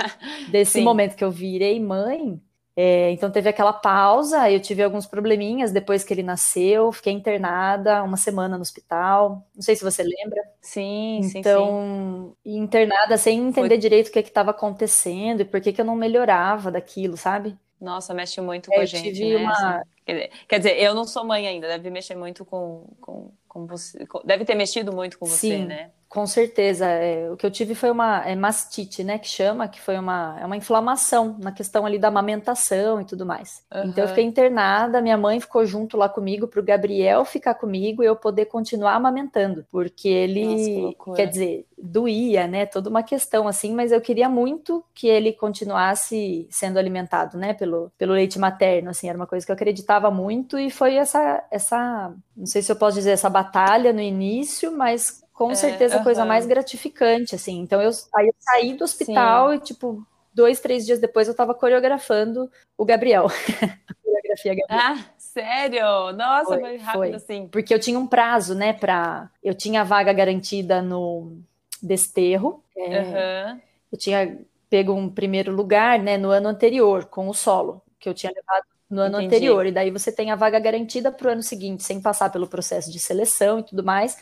desse 0.52 0.72
Sim. 0.72 0.82
momento 0.82 1.16
que 1.16 1.24
eu 1.24 1.30
virei 1.30 1.80
mãe, 1.80 2.40
É, 2.76 3.10
então 3.10 3.30
teve 3.30 3.48
aquela 3.48 3.72
pausa, 3.72 4.50
eu 4.50 4.60
tive 4.60 4.82
alguns 4.82 5.06
probleminhas 5.06 5.72
depois 5.72 6.04
que 6.04 6.14
ele 6.14 6.22
nasceu, 6.22 6.92
fiquei 6.92 7.12
internada 7.12 8.02
uma 8.02 8.16
semana 8.16 8.56
no 8.56 8.62
hospital. 8.62 9.46
Não 9.54 9.62
sei 9.62 9.76
se 9.76 9.84
você 9.84 10.02
lembra. 10.02 10.42
Sim, 10.60 11.20
sim. 11.24 11.38
Então, 11.38 12.34
internada 12.44 13.16
sem 13.16 13.38
entender 13.38 13.68
Foi... 13.68 13.78
direito 13.78 14.08
o 14.08 14.12
que 14.12 14.20
estava 14.20 14.50
acontecendo 14.50 15.40
e 15.40 15.44
por 15.44 15.60
que, 15.60 15.72
que 15.72 15.80
eu 15.80 15.84
não 15.84 15.96
melhorava 15.96 16.70
daquilo, 16.70 17.16
sabe? 17.16 17.56
Nossa, 17.80 18.12
mexe 18.12 18.40
muito 18.40 18.70
é, 18.72 18.76
com 18.76 18.80
a 18.82 18.84
gente, 18.84 19.24
né? 19.24 19.36
Uma... 19.36 19.52
Assim, 19.52 20.28
quer 20.46 20.58
dizer, 20.58 20.78
eu 20.78 20.94
não 20.94 21.04
sou 21.04 21.24
mãe 21.24 21.48
ainda, 21.48 21.66
deve 21.66 21.90
mexer 21.90 22.14
muito 22.14 22.44
com, 22.44 22.86
com, 23.00 23.32
com 23.48 23.66
você. 23.66 24.06
Deve 24.24 24.44
ter 24.44 24.54
mexido 24.54 24.92
muito 24.92 25.18
com 25.18 25.26
você, 25.26 25.56
Sim. 25.56 25.64
né? 25.64 25.90
Com 26.10 26.26
certeza. 26.26 26.86
É, 26.86 27.30
o 27.30 27.36
que 27.36 27.46
eu 27.46 27.50
tive 27.52 27.72
foi 27.72 27.88
uma 27.88 28.28
é 28.28 28.34
mastite, 28.34 29.04
né? 29.04 29.16
Que 29.16 29.28
chama, 29.28 29.68
que 29.68 29.80
foi 29.80 29.96
uma, 29.96 30.36
é 30.40 30.44
uma 30.44 30.56
inflamação 30.56 31.36
na 31.38 31.52
questão 31.52 31.86
ali 31.86 32.00
da 32.00 32.08
amamentação 32.08 33.00
e 33.00 33.04
tudo 33.04 33.24
mais. 33.24 33.62
Uhum. 33.72 33.84
Então 33.84 34.02
eu 34.02 34.08
fiquei 34.08 34.24
internada, 34.24 35.00
minha 35.00 35.16
mãe 35.16 35.38
ficou 35.38 35.64
junto 35.64 35.96
lá 35.96 36.08
comigo 36.08 36.48
para 36.48 36.58
o 36.58 36.64
Gabriel 36.64 37.24
ficar 37.24 37.54
comigo 37.54 38.02
e 38.02 38.06
eu 38.06 38.16
poder 38.16 38.46
continuar 38.46 38.94
amamentando. 38.94 39.64
Porque 39.70 40.08
ele, 40.08 40.46
Nossa, 40.46 40.96
que 41.04 41.12
quer 41.14 41.26
dizer, 41.26 41.66
doía, 41.78 42.48
né? 42.48 42.66
Toda 42.66 42.90
uma 42.90 43.04
questão 43.04 43.46
assim, 43.46 43.72
mas 43.72 43.92
eu 43.92 44.00
queria 44.00 44.28
muito 44.28 44.84
que 44.92 45.06
ele 45.06 45.32
continuasse 45.32 46.44
sendo 46.50 46.80
alimentado, 46.80 47.38
né? 47.38 47.54
Pelo, 47.54 47.92
pelo 47.96 48.14
leite 48.14 48.36
materno, 48.36 48.90
assim, 48.90 49.08
era 49.08 49.16
uma 49.16 49.28
coisa 49.28 49.46
que 49.46 49.52
eu 49.52 49.54
acreditava 49.54 50.10
muito 50.10 50.58
e 50.58 50.70
foi 50.72 50.96
essa, 50.96 51.44
essa, 51.52 52.12
não 52.36 52.46
sei 52.46 52.62
se 52.62 52.72
eu 52.72 52.76
posso 52.76 52.96
dizer, 52.96 53.10
essa 53.10 53.30
batalha 53.30 53.92
no 53.92 54.00
início, 54.00 54.76
mas 54.76 55.22
com 55.40 55.52
é, 55.52 55.54
certeza 55.54 55.96
a 55.96 56.02
coisa 56.02 56.22
mais 56.22 56.44
gratificante, 56.44 57.34
assim. 57.34 57.60
Então 57.60 57.80
eu, 57.80 57.90
aí 58.14 58.26
eu 58.26 58.34
saí 58.38 58.74
do 58.74 58.84
hospital 58.84 59.48
Sim. 59.48 59.56
e, 59.56 59.60
tipo, 59.60 60.06
dois, 60.34 60.60
três 60.60 60.84
dias 60.84 60.98
depois 60.98 61.28
eu 61.28 61.34
tava 61.34 61.54
coreografando 61.54 62.50
o 62.76 62.84
Gabriel. 62.84 63.24
a 63.24 63.30
coreografia 64.04 64.54
Gabriel. 64.54 64.66
Ah, 64.68 64.98
sério? 65.16 66.12
Nossa, 66.12 66.44
foi, 66.44 66.60
foi 66.60 66.76
rápido 66.76 67.00
foi. 67.00 67.14
assim. 67.14 67.48
Porque 67.48 67.72
eu 67.72 67.80
tinha 67.80 67.98
um 67.98 68.06
prazo, 68.06 68.54
né, 68.54 68.74
pra... 68.74 69.30
Eu 69.42 69.54
tinha 69.54 69.80
a 69.80 69.84
vaga 69.84 70.12
garantida 70.12 70.82
no 70.82 71.38
Desterro. 71.82 72.62
É, 72.76 73.00
uhum. 73.00 73.60
Eu 73.92 73.98
tinha 73.98 74.38
pego 74.68 74.92
um 74.92 75.08
primeiro 75.08 75.56
lugar, 75.56 76.00
né, 76.00 76.18
no 76.18 76.28
ano 76.28 76.48
anterior, 76.48 77.06
com 77.06 77.30
o 77.30 77.32
solo, 77.32 77.80
que 77.98 78.10
eu 78.10 78.12
tinha 78.12 78.30
levado 78.30 78.66
no 78.90 79.00
ano 79.00 79.16
Entendi. 79.16 79.36
anterior. 79.36 79.64
E 79.64 79.72
daí 79.72 79.90
você 79.90 80.12
tem 80.12 80.30
a 80.30 80.36
vaga 80.36 80.60
garantida 80.60 81.10
para 81.10 81.28
o 81.28 81.32
ano 81.32 81.42
seguinte, 81.42 81.82
sem 81.82 81.98
passar 81.98 82.30
pelo 82.30 82.46
processo 82.46 82.92
de 82.92 82.98
seleção 82.98 83.60
e 83.60 83.62
tudo 83.62 83.82
mais 83.82 84.18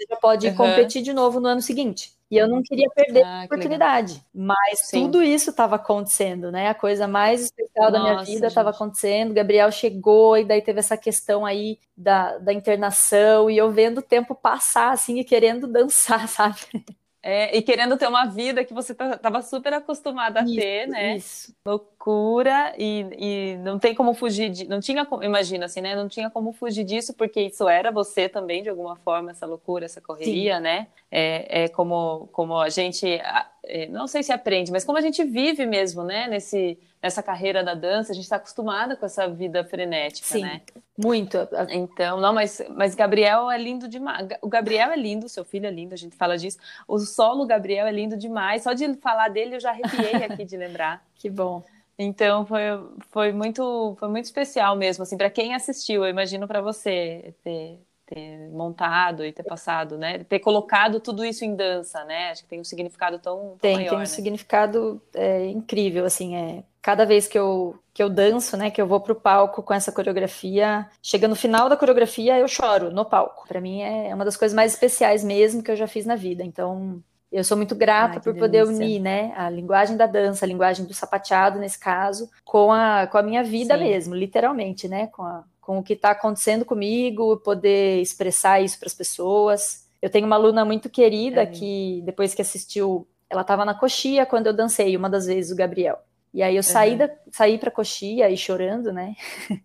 você 0.00 0.06
já 0.08 0.16
pode 0.16 0.48
uhum. 0.48 0.54
competir 0.54 1.02
de 1.02 1.12
novo 1.12 1.40
no 1.40 1.48
ano 1.48 1.60
seguinte. 1.60 2.12
E 2.30 2.36
eu 2.36 2.48
não 2.48 2.62
queria 2.62 2.88
perder 2.94 3.24
ah, 3.24 3.42
a 3.42 3.44
oportunidade. 3.44 4.24
Mas 4.32 4.86
Sim. 4.86 5.02
tudo 5.02 5.22
isso 5.22 5.50
estava 5.50 5.76
acontecendo, 5.76 6.52
né? 6.52 6.68
A 6.68 6.74
coisa 6.74 7.08
mais 7.08 7.42
especial 7.42 7.90
Nossa, 7.90 7.92
da 7.92 8.00
minha 8.00 8.24
vida 8.24 8.46
estava 8.46 8.70
acontecendo. 8.70 9.34
Gabriel 9.34 9.70
chegou 9.72 10.38
e 10.38 10.44
daí 10.44 10.62
teve 10.62 10.78
essa 10.78 10.96
questão 10.96 11.44
aí 11.44 11.78
da, 11.96 12.38
da 12.38 12.52
internação 12.52 13.50
e 13.50 13.58
eu 13.58 13.70
vendo 13.72 13.98
o 13.98 14.02
tempo 14.02 14.34
passar, 14.34 14.92
assim, 14.92 15.18
e 15.18 15.24
querendo 15.24 15.66
dançar, 15.68 16.28
sabe? 16.28 16.60
É, 17.20 17.54
e 17.56 17.60
querendo 17.62 17.98
ter 17.98 18.06
uma 18.06 18.26
vida 18.26 18.64
que 18.64 18.72
você 18.72 18.92
estava 18.92 19.42
super 19.42 19.74
acostumada 19.74 20.40
a 20.40 20.44
isso, 20.44 20.54
ter, 20.54 20.86
né? 20.86 21.16
Isso. 21.16 21.52
Loucura, 22.00 22.72
e, 22.78 23.06
e 23.18 23.56
não 23.58 23.78
tem 23.78 23.94
como 23.94 24.14
fugir 24.14 24.48
de. 24.48 24.66
Não 24.66 24.80
tinha 24.80 25.04
como, 25.04 25.22
imagina 25.22 25.66
assim, 25.66 25.82
né? 25.82 25.94
Não 25.94 26.08
tinha 26.08 26.30
como 26.30 26.50
fugir 26.50 26.82
disso, 26.82 27.12
porque 27.12 27.42
isso 27.42 27.68
era 27.68 27.92
você 27.92 28.26
também, 28.26 28.62
de 28.62 28.70
alguma 28.70 28.96
forma, 28.96 29.32
essa 29.32 29.44
loucura, 29.44 29.84
essa 29.84 30.00
correria, 30.00 30.56
Sim. 30.56 30.62
né? 30.62 30.86
É, 31.10 31.64
é 31.64 31.68
como, 31.68 32.28
como 32.32 32.58
a 32.58 32.70
gente. 32.70 33.06
É, 33.66 33.86
não 33.88 34.06
sei 34.06 34.22
se 34.22 34.32
aprende, 34.32 34.72
mas 34.72 34.82
como 34.82 34.96
a 34.96 35.02
gente 35.02 35.22
vive 35.24 35.66
mesmo, 35.66 36.02
né? 36.02 36.26
Nesse 36.26 36.78
nessa 37.02 37.22
carreira 37.22 37.64
da 37.64 37.74
dança, 37.74 38.12
a 38.12 38.14
gente 38.14 38.24
está 38.24 38.36
acostumada 38.36 38.94
com 38.94 39.06
essa 39.06 39.26
vida 39.26 39.64
frenética, 39.64 40.26
Sim, 40.26 40.42
né? 40.42 40.60
Muito. 40.98 41.38
Então, 41.70 42.20
não, 42.20 42.32
mas, 42.32 42.60
mas 42.76 42.94
Gabriel 42.94 43.50
é 43.50 43.56
lindo 43.56 43.88
demais. 43.88 44.28
O 44.42 44.48
Gabriel 44.48 44.90
é 44.90 44.96
lindo, 44.96 45.26
seu 45.26 45.42
filho 45.42 45.66
é 45.66 45.70
lindo, 45.70 45.94
a 45.94 45.96
gente 45.96 46.14
fala 46.14 46.36
disso. 46.36 46.58
O 46.86 46.98
solo 46.98 47.46
Gabriel 47.46 47.86
é 47.86 47.92
lindo 47.92 48.18
demais. 48.18 48.62
Só 48.62 48.74
de 48.74 48.94
falar 48.96 49.28
dele 49.28 49.56
eu 49.56 49.60
já 49.60 49.70
arrepiei 49.70 50.24
aqui 50.24 50.44
de 50.44 50.56
lembrar. 50.56 51.02
Que 51.20 51.28
bom. 51.28 51.62
Então 52.02 52.46
foi, 52.46 52.62
foi 53.10 53.30
muito 53.30 53.94
foi 53.98 54.08
muito 54.08 54.24
especial 54.24 54.74
mesmo 54.74 55.02
assim 55.02 55.18
para 55.18 55.28
quem 55.28 55.54
assistiu. 55.54 56.02
Eu 56.02 56.08
imagino 56.08 56.48
para 56.48 56.62
você 56.62 57.34
ter, 57.44 57.78
ter 58.06 58.48
montado 58.52 59.22
e 59.22 59.30
ter 59.32 59.42
passado, 59.42 59.98
né? 59.98 60.24
Ter 60.24 60.38
colocado 60.38 60.98
tudo 60.98 61.22
isso 61.22 61.44
em 61.44 61.54
dança, 61.54 62.02
né? 62.04 62.30
Acho 62.30 62.42
que 62.44 62.48
tem 62.48 62.58
um 62.58 62.64
significado 62.64 63.18
tão, 63.18 63.36
tão 63.36 63.58
tem, 63.58 63.76
maior, 63.76 63.88
tem 63.90 63.98
um 63.98 64.00
né? 64.00 64.06
significado 64.06 65.02
é, 65.12 65.46
incrível, 65.48 66.06
assim, 66.06 66.36
é 66.36 66.64
cada 66.80 67.04
vez 67.04 67.28
que 67.28 67.38
eu, 67.38 67.78
que 67.92 68.02
eu 68.02 68.08
danço, 68.08 68.56
né, 68.56 68.70
que 68.70 68.80
eu 68.80 68.86
vou 68.86 69.00
pro 69.00 69.14
palco 69.14 69.62
com 69.62 69.74
essa 69.74 69.92
coreografia, 69.92 70.88
chega 71.02 71.28
no 71.28 71.36
final 71.36 71.68
da 71.68 71.76
coreografia, 71.76 72.38
eu 72.38 72.48
choro 72.48 72.90
no 72.90 73.04
palco. 73.04 73.46
Para 73.46 73.60
mim 73.60 73.82
é 73.82 74.14
uma 74.14 74.24
das 74.24 74.38
coisas 74.38 74.56
mais 74.56 74.72
especiais 74.72 75.22
mesmo 75.22 75.62
que 75.62 75.70
eu 75.70 75.76
já 75.76 75.86
fiz 75.86 76.06
na 76.06 76.16
vida. 76.16 76.42
Então, 76.42 77.02
eu 77.32 77.44
sou 77.44 77.56
muito 77.56 77.74
grata 77.74 78.14
Ai, 78.14 78.20
por 78.20 78.34
poder 78.34 78.64
unir, 78.64 79.00
né, 79.00 79.32
a 79.36 79.48
linguagem 79.48 79.96
da 79.96 80.06
dança, 80.06 80.44
a 80.44 80.48
linguagem 80.48 80.84
do 80.84 80.92
sapateado 80.92 81.58
nesse 81.58 81.78
caso, 81.78 82.28
com 82.44 82.72
a, 82.72 83.06
com 83.06 83.18
a 83.18 83.22
minha 83.22 83.42
vida 83.44 83.76
Sim. 83.76 83.84
mesmo, 83.84 84.14
literalmente, 84.14 84.88
né, 84.88 85.06
com, 85.08 85.22
a, 85.22 85.44
com 85.60 85.78
o 85.78 85.82
que 85.82 85.92
está 85.92 86.10
acontecendo 86.10 86.64
comigo, 86.64 87.36
poder 87.38 88.00
expressar 88.00 88.60
isso 88.60 88.78
para 88.78 88.88
as 88.88 88.94
pessoas. 88.94 89.88
Eu 90.02 90.10
tenho 90.10 90.26
uma 90.26 90.36
aluna 90.36 90.64
muito 90.64 90.90
querida 90.90 91.42
é. 91.42 91.46
que 91.46 92.02
depois 92.04 92.34
que 92.34 92.42
assistiu, 92.42 93.06
ela 93.28 93.42
estava 93.42 93.64
na 93.64 93.74
coxia 93.74 94.26
quando 94.26 94.48
eu 94.48 94.52
dancei 94.52 94.96
uma 94.96 95.08
das 95.08 95.26
vezes 95.26 95.52
o 95.52 95.56
Gabriel. 95.56 95.98
E 96.32 96.42
aí 96.42 96.56
eu 96.56 96.62
saí, 96.62 96.92
uhum. 96.92 96.98
da, 96.98 97.10
saí 97.30 97.58
pra 97.58 97.70
coxia 97.70 98.26
aí 98.26 98.36
chorando, 98.36 98.92
né? 98.92 99.14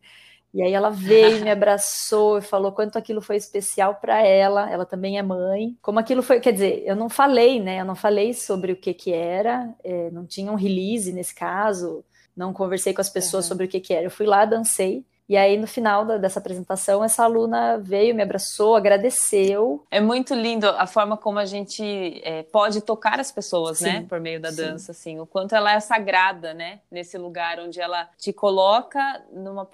E 0.55 0.61
aí 0.61 0.71
ela 0.71 0.89
veio, 0.89 1.43
me 1.43 1.51
abraçou 1.51 2.37
e 2.37 2.41
falou 2.41 2.71
quanto 2.71 2.97
aquilo 2.97 3.21
foi 3.21 3.35
especial 3.35 3.95
para 3.95 4.21
ela. 4.25 4.71
Ela 4.71 4.85
também 4.85 5.17
é 5.17 5.21
mãe. 5.21 5.77
Como 5.81 5.99
aquilo 5.99 6.23
foi, 6.23 6.39
quer 6.39 6.53
dizer, 6.53 6.81
eu 6.85 6.95
não 6.95 7.09
falei, 7.09 7.59
né? 7.59 7.81
Eu 7.81 7.85
não 7.85 7.95
falei 7.95 8.33
sobre 8.33 8.71
o 8.71 8.75
que 8.77 8.93
que 8.93 9.11
era. 9.11 9.69
É, 9.83 10.09
não 10.11 10.25
tinha 10.25 10.49
um 10.49 10.55
release 10.55 11.11
nesse 11.11 11.35
caso. 11.35 12.05
Não 12.33 12.53
conversei 12.53 12.93
com 12.93 13.01
as 13.01 13.09
pessoas 13.09 13.43
uhum. 13.43 13.49
sobre 13.49 13.65
o 13.65 13.67
que 13.67 13.81
que 13.81 13.93
era. 13.93 14.05
Eu 14.05 14.11
fui 14.11 14.25
lá, 14.25 14.45
dancei 14.45 15.05
e 15.27 15.35
aí, 15.35 15.57
no 15.57 15.65
final 15.65 16.05
da, 16.05 16.17
dessa 16.17 16.39
apresentação, 16.39 17.03
essa 17.03 17.23
aluna 17.23 17.79
veio, 17.79 18.13
me 18.13 18.21
abraçou, 18.21 18.75
agradeceu. 18.75 19.83
É 19.89 19.99
muito 19.99 20.35
lindo 20.35 20.69
a 20.69 20.85
forma 20.85 21.17
como 21.17 21.39
a 21.39 21.45
gente 21.45 22.21
é, 22.23 22.43
pode 22.43 22.81
tocar 22.81 23.19
as 23.19 23.31
pessoas, 23.31 23.81
né, 23.81 23.89
sim, 23.89 23.99
né? 24.01 24.05
Por 24.07 24.19
meio 24.19 24.39
da 24.39 24.51
sim. 24.51 24.57
dança, 24.57 24.91
assim. 24.91 25.19
O 25.19 25.25
quanto 25.25 25.55
ela 25.55 25.73
é 25.73 25.79
sagrada, 25.79 26.53
né? 26.53 26.79
Nesse 26.91 27.17
lugar 27.17 27.59
onde 27.59 27.81
ela 27.81 28.07
te 28.17 28.31
coloca 28.31 29.23
numa... 29.31 29.67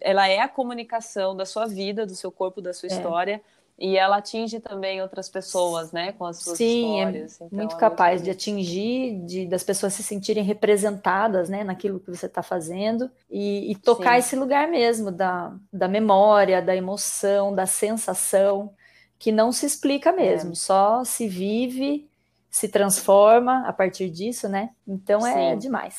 Ela 0.00 0.28
é 0.28 0.40
a 0.40 0.48
comunicação 0.48 1.34
da 1.34 1.46
sua 1.46 1.66
vida, 1.66 2.04
do 2.04 2.14
seu 2.14 2.30
corpo, 2.30 2.60
da 2.60 2.74
sua 2.74 2.88
é. 2.88 2.92
história 2.92 3.40
e 3.78 3.96
ela 3.96 4.16
atinge 4.16 4.58
também 4.58 5.00
outras 5.00 5.28
pessoas, 5.28 5.92
né, 5.92 6.10
com 6.12 6.24
as 6.24 6.38
suas 6.38 6.58
Sim, 6.58 7.00
é 7.00 7.04
histórias. 7.04 7.40
É 7.40 7.44
então, 7.44 7.58
muito 7.58 7.76
capaz 7.76 8.22
de 8.22 8.30
atingir, 8.30 9.20
de 9.24 9.46
das 9.46 9.62
pessoas 9.62 9.94
se 9.94 10.02
sentirem 10.02 10.42
representadas, 10.42 11.48
né, 11.48 11.62
naquilo 11.62 12.00
que 12.00 12.10
você 12.10 12.26
está 12.26 12.42
fazendo 12.42 13.08
e, 13.30 13.70
e 13.70 13.76
tocar 13.76 14.14
Sim. 14.14 14.18
esse 14.18 14.36
lugar 14.36 14.66
mesmo 14.68 15.12
da, 15.12 15.54
da 15.72 15.86
memória, 15.86 16.60
da 16.60 16.74
emoção, 16.74 17.54
da 17.54 17.66
sensação 17.66 18.74
que 19.16 19.30
não 19.30 19.52
se 19.52 19.66
explica 19.66 20.12
mesmo, 20.12 20.52
é. 20.52 20.54
só 20.56 21.04
se 21.04 21.28
vive, 21.28 22.08
se 22.50 22.68
transforma 22.68 23.66
a 23.66 23.72
partir 23.72 24.10
disso, 24.10 24.48
né? 24.48 24.70
Então 24.86 25.24
é 25.26 25.52
Sim. 25.52 25.58
demais. 25.58 25.94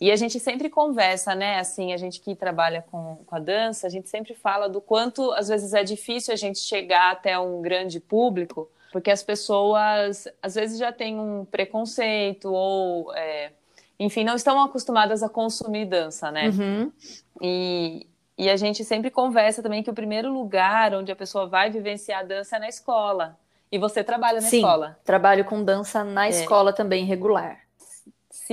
E 0.00 0.10
a 0.10 0.16
gente 0.16 0.38
sempre 0.38 0.68
conversa, 0.68 1.34
né? 1.34 1.58
Assim, 1.58 1.92
a 1.92 1.96
gente 1.96 2.20
que 2.20 2.34
trabalha 2.34 2.84
com, 2.90 3.18
com 3.26 3.36
a 3.36 3.38
dança, 3.38 3.86
a 3.86 3.90
gente 3.90 4.08
sempre 4.08 4.34
fala 4.34 4.68
do 4.68 4.80
quanto 4.80 5.32
às 5.32 5.48
vezes 5.48 5.74
é 5.74 5.82
difícil 5.82 6.32
a 6.32 6.36
gente 6.36 6.58
chegar 6.58 7.12
até 7.12 7.38
um 7.38 7.60
grande 7.60 8.00
público, 8.00 8.70
porque 8.92 9.10
as 9.10 9.22
pessoas 9.22 10.28
às 10.42 10.54
vezes 10.54 10.78
já 10.78 10.92
têm 10.92 11.18
um 11.18 11.44
preconceito 11.44 12.52
ou, 12.52 13.14
é, 13.14 13.52
enfim, 13.98 14.24
não 14.24 14.34
estão 14.34 14.60
acostumadas 14.62 15.22
a 15.22 15.28
consumir 15.28 15.86
dança, 15.86 16.30
né? 16.30 16.48
Uhum. 16.48 16.92
E, 17.40 18.06
e 18.36 18.50
a 18.50 18.56
gente 18.56 18.84
sempre 18.84 19.10
conversa 19.10 19.62
também 19.62 19.82
que 19.82 19.90
o 19.90 19.94
primeiro 19.94 20.32
lugar 20.32 20.94
onde 20.94 21.10
a 21.10 21.16
pessoa 21.16 21.46
vai 21.46 21.70
vivenciar 21.70 22.20
a 22.20 22.24
dança 22.24 22.56
é 22.56 22.58
na 22.58 22.68
escola. 22.68 23.38
E 23.70 23.78
você 23.78 24.04
trabalha 24.04 24.40
na 24.40 24.48
Sim, 24.48 24.58
escola? 24.58 24.98
Trabalho 25.02 25.46
com 25.46 25.64
dança 25.64 26.04
na 26.04 26.26
é. 26.26 26.28
escola 26.28 26.74
também 26.74 27.06
regular. 27.06 27.58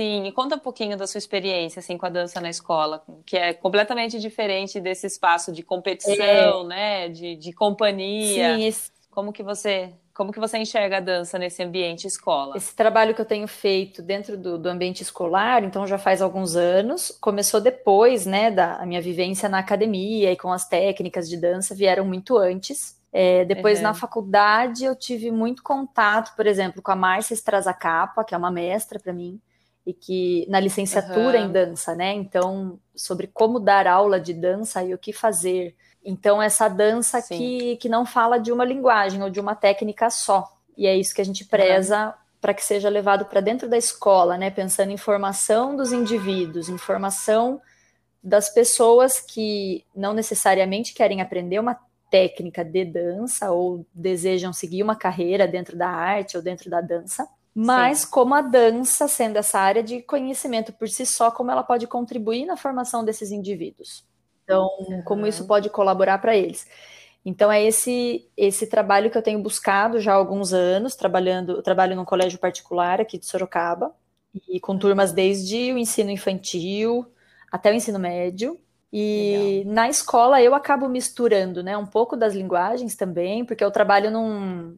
Sim, 0.00 0.24
e 0.24 0.32
conta 0.32 0.56
um 0.56 0.58
pouquinho 0.58 0.96
da 0.96 1.06
sua 1.06 1.18
experiência 1.18 1.80
assim 1.80 1.98
com 1.98 2.06
a 2.06 2.08
dança 2.08 2.40
na 2.40 2.48
escola, 2.48 3.02
que 3.26 3.36
é 3.36 3.52
completamente 3.52 4.18
diferente 4.18 4.80
desse 4.80 5.06
espaço 5.06 5.52
de 5.52 5.62
competição, 5.62 6.62
é. 6.62 6.64
né, 6.64 7.08
de, 7.10 7.36
de 7.36 7.52
companhia. 7.52 8.56
Sim, 8.56 8.64
esse... 8.64 8.90
como 9.10 9.30
que 9.30 9.42
você 9.42 9.92
como 10.14 10.32
que 10.32 10.40
você 10.40 10.56
enxerga 10.56 10.96
a 10.96 11.00
dança 11.00 11.38
nesse 11.38 11.62
ambiente 11.62 12.06
escola? 12.06 12.56
Esse 12.56 12.74
trabalho 12.74 13.14
que 13.14 13.20
eu 13.20 13.26
tenho 13.26 13.46
feito 13.46 14.00
dentro 14.00 14.38
do, 14.38 14.56
do 14.56 14.68
ambiente 14.70 15.02
escolar, 15.02 15.64
então 15.64 15.86
já 15.86 15.98
faz 15.98 16.22
alguns 16.22 16.56
anos, 16.56 17.14
começou 17.20 17.60
depois, 17.60 18.24
né, 18.24 18.50
da 18.50 18.84
minha 18.86 19.02
vivência 19.02 19.50
na 19.50 19.58
academia 19.58 20.32
e 20.32 20.36
com 20.36 20.50
as 20.50 20.66
técnicas 20.66 21.28
de 21.28 21.36
dança 21.36 21.74
vieram 21.74 22.06
muito 22.06 22.38
antes. 22.38 22.98
É, 23.12 23.44
depois, 23.44 23.78
uhum. 23.78 23.84
na 23.84 23.94
faculdade, 23.94 24.84
eu 24.84 24.96
tive 24.96 25.30
muito 25.30 25.62
contato, 25.62 26.34
por 26.34 26.46
exemplo, 26.46 26.80
com 26.80 26.90
a 26.90 26.96
Márcia 26.96 27.34
Strazacapa, 27.34 28.24
que 28.24 28.34
é 28.34 28.38
uma 28.38 28.50
mestra 28.50 28.98
para 28.98 29.12
mim, 29.12 29.38
e 29.86 29.92
que 29.92 30.46
na 30.48 30.60
licenciatura 30.60 31.40
uhum. 31.40 31.46
em 31.46 31.52
dança, 31.52 31.94
né? 31.94 32.12
Então, 32.12 32.78
sobre 32.94 33.26
como 33.26 33.58
dar 33.58 33.86
aula 33.86 34.20
de 34.20 34.34
dança 34.34 34.82
e 34.84 34.94
o 34.94 34.98
que 34.98 35.12
fazer. 35.12 35.74
Então, 36.04 36.42
essa 36.42 36.68
dança 36.68 37.20
que, 37.22 37.76
que 37.76 37.88
não 37.88 38.04
fala 38.06 38.38
de 38.38 38.52
uma 38.52 38.64
linguagem 38.64 39.22
ou 39.22 39.30
de 39.30 39.40
uma 39.40 39.54
técnica 39.54 40.10
só. 40.10 40.50
E 40.76 40.86
é 40.86 40.96
isso 40.96 41.14
que 41.14 41.20
a 41.20 41.24
gente 41.24 41.44
preza 41.44 42.06
uhum. 42.06 42.12
para 42.40 42.54
que 42.54 42.64
seja 42.64 42.88
levado 42.88 43.24
para 43.24 43.40
dentro 43.40 43.68
da 43.68 43.76
escola, 43.76 44.36
né? 44.36 44.50
Pensando 44.50 44.90
em 44.90 44.96
formação 44.96 45.76
dos 45.76 45.92
indivíduos, 45.92 46.68
em 46.68 46.78
formação 46.78 47.60
das 48.22 48.50
pessoas 48.50 49.18
que 49.18 49.84
não 49.96 50.12
necessariamente 50.12 50.92
querem 50.92 51.20
aprender 51.22 51.58
uma 51.58 51.78
técnica 52.10 52.64
de 52.64 52.84
dança 52.84 53.50
ou 53.50 53.86
desejam 53.94 54.52
seguir 54.52 54.82
uma 54.82 54.96
carreira 54.96 55.46
dentro 55.46 55.76
da 55.76 55.88
arte 55.88 56.36
ou 56.36 56.42
dentro 56.42 56.68
da 56.68 56.80
dança, 56.80 57.26
mas 57.54 58.00
Sim. 58.00 58.10
como 58.10 58.34
a 58.34 58.40
dança, 58.40 59.08
sendo 59.08 59.36
essa 59.36 59.58
área 59.58 59.82
de 59.82 60.02
conhecimento 60.02 60.72
por 60.72 60.88
si 60.88 61.04
só, 61.04 61.30
como 61.30 61.50
ela 61.50 61.62
pode 61.62 61.86
contribuir 61.86 62.46
na 62.46 62.56
formação 62.56 63.04
desses 63.04 63.30
indivíduos. 63.30 64.04
Então, 64.44 64.68
uhum. 64.80 65.02
como 65.04 65.26
isso 65.26 65.46
pode 65.46 65.68
colaborar 65.70 66.18
para 66.18 66.36
eles. 66.36 66.66
Então, 67.24 67.52
é 67.52 67.62
esse 67.62 68.28
esse 68.36 68.66
trabalho 68.66 69.10
que 69.10 69.18
eu 69.18 69.22
tenho 69.22 69.42
buscado 69.42 70.00
já 70.00 70.12
há 70.12 70.16
alguns 70.16 70.52
anos, 70.52 70.96
trabalhando, 70.96 71.52
eu 71.52 71.62
trabalho 71.62 71.94
num 71.94 72.04
colégio 72.04 72.38
particular 72.38 73.00
aqui 73.00 73.18
de 73.18 73.26
Sorocaba, 73.26 73.94
e 74.48 74.60
com 74.60 74.78
turmas 74.78 75.12
desde 75.12 75.72
o 75.72 75.78
ensino 75.78 76.10
infantil 76.10 77.06
até 77.50 77.70
o 77.70 77.74
ensino 77.74 77.98
médio. 77.98 78.58
E 78.92 79.60
Legal. 79.64 79.74
na 79.74 79.88
escola 79.88 80.42
eu 80.42 80.54
acabo 80.54 80.88
misturando, 80.88 81.62
né, 81.62 81.76
um 81.76 81.86
pouco 81.86 82.16
das 82.16 82.34
linguagens 82.34 82.96
também, 82.96 83.44
porque 83.44 83.62
eu 83.62 83.70
trabalho 83.70 84.10
num, 84.10 84.76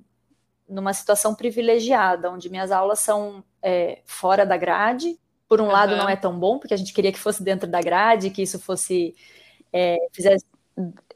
numa 0.73 0.93
situação 0.93 1.35
privilegiada, 1.35 2.31
onde 2.31 2.49
minhas 2.49 2.71
aulas 2.71 3.00
são 3.00 3.45
é, 3.62 4.00
fora 4.07 4.45
da 4.45 4.57
grade. 4.57 5.19
Por 5.49 5.61
um 5.61 5.64
uhum. 5.64 5.71
lado, 5.71 5.97
não 5.97 6.09
é 6.09 6.17
tão 6.17 6.38
bom, 6.38 6.59
porque 6.59 6.75
a 6.75 6.76
gente 6.76 6.95
queria 6.95 7.12
que 7.12 7.19
fosse 7.19 7.43
dentro 7.43 7.69
da 7.69 7.81
grade, 7.81 8.31
que 8.31 8.43
isso 8.43 8.59
fosse. 8.59 9.14
É, 9.73 9.97
fizesse 10.12 10.45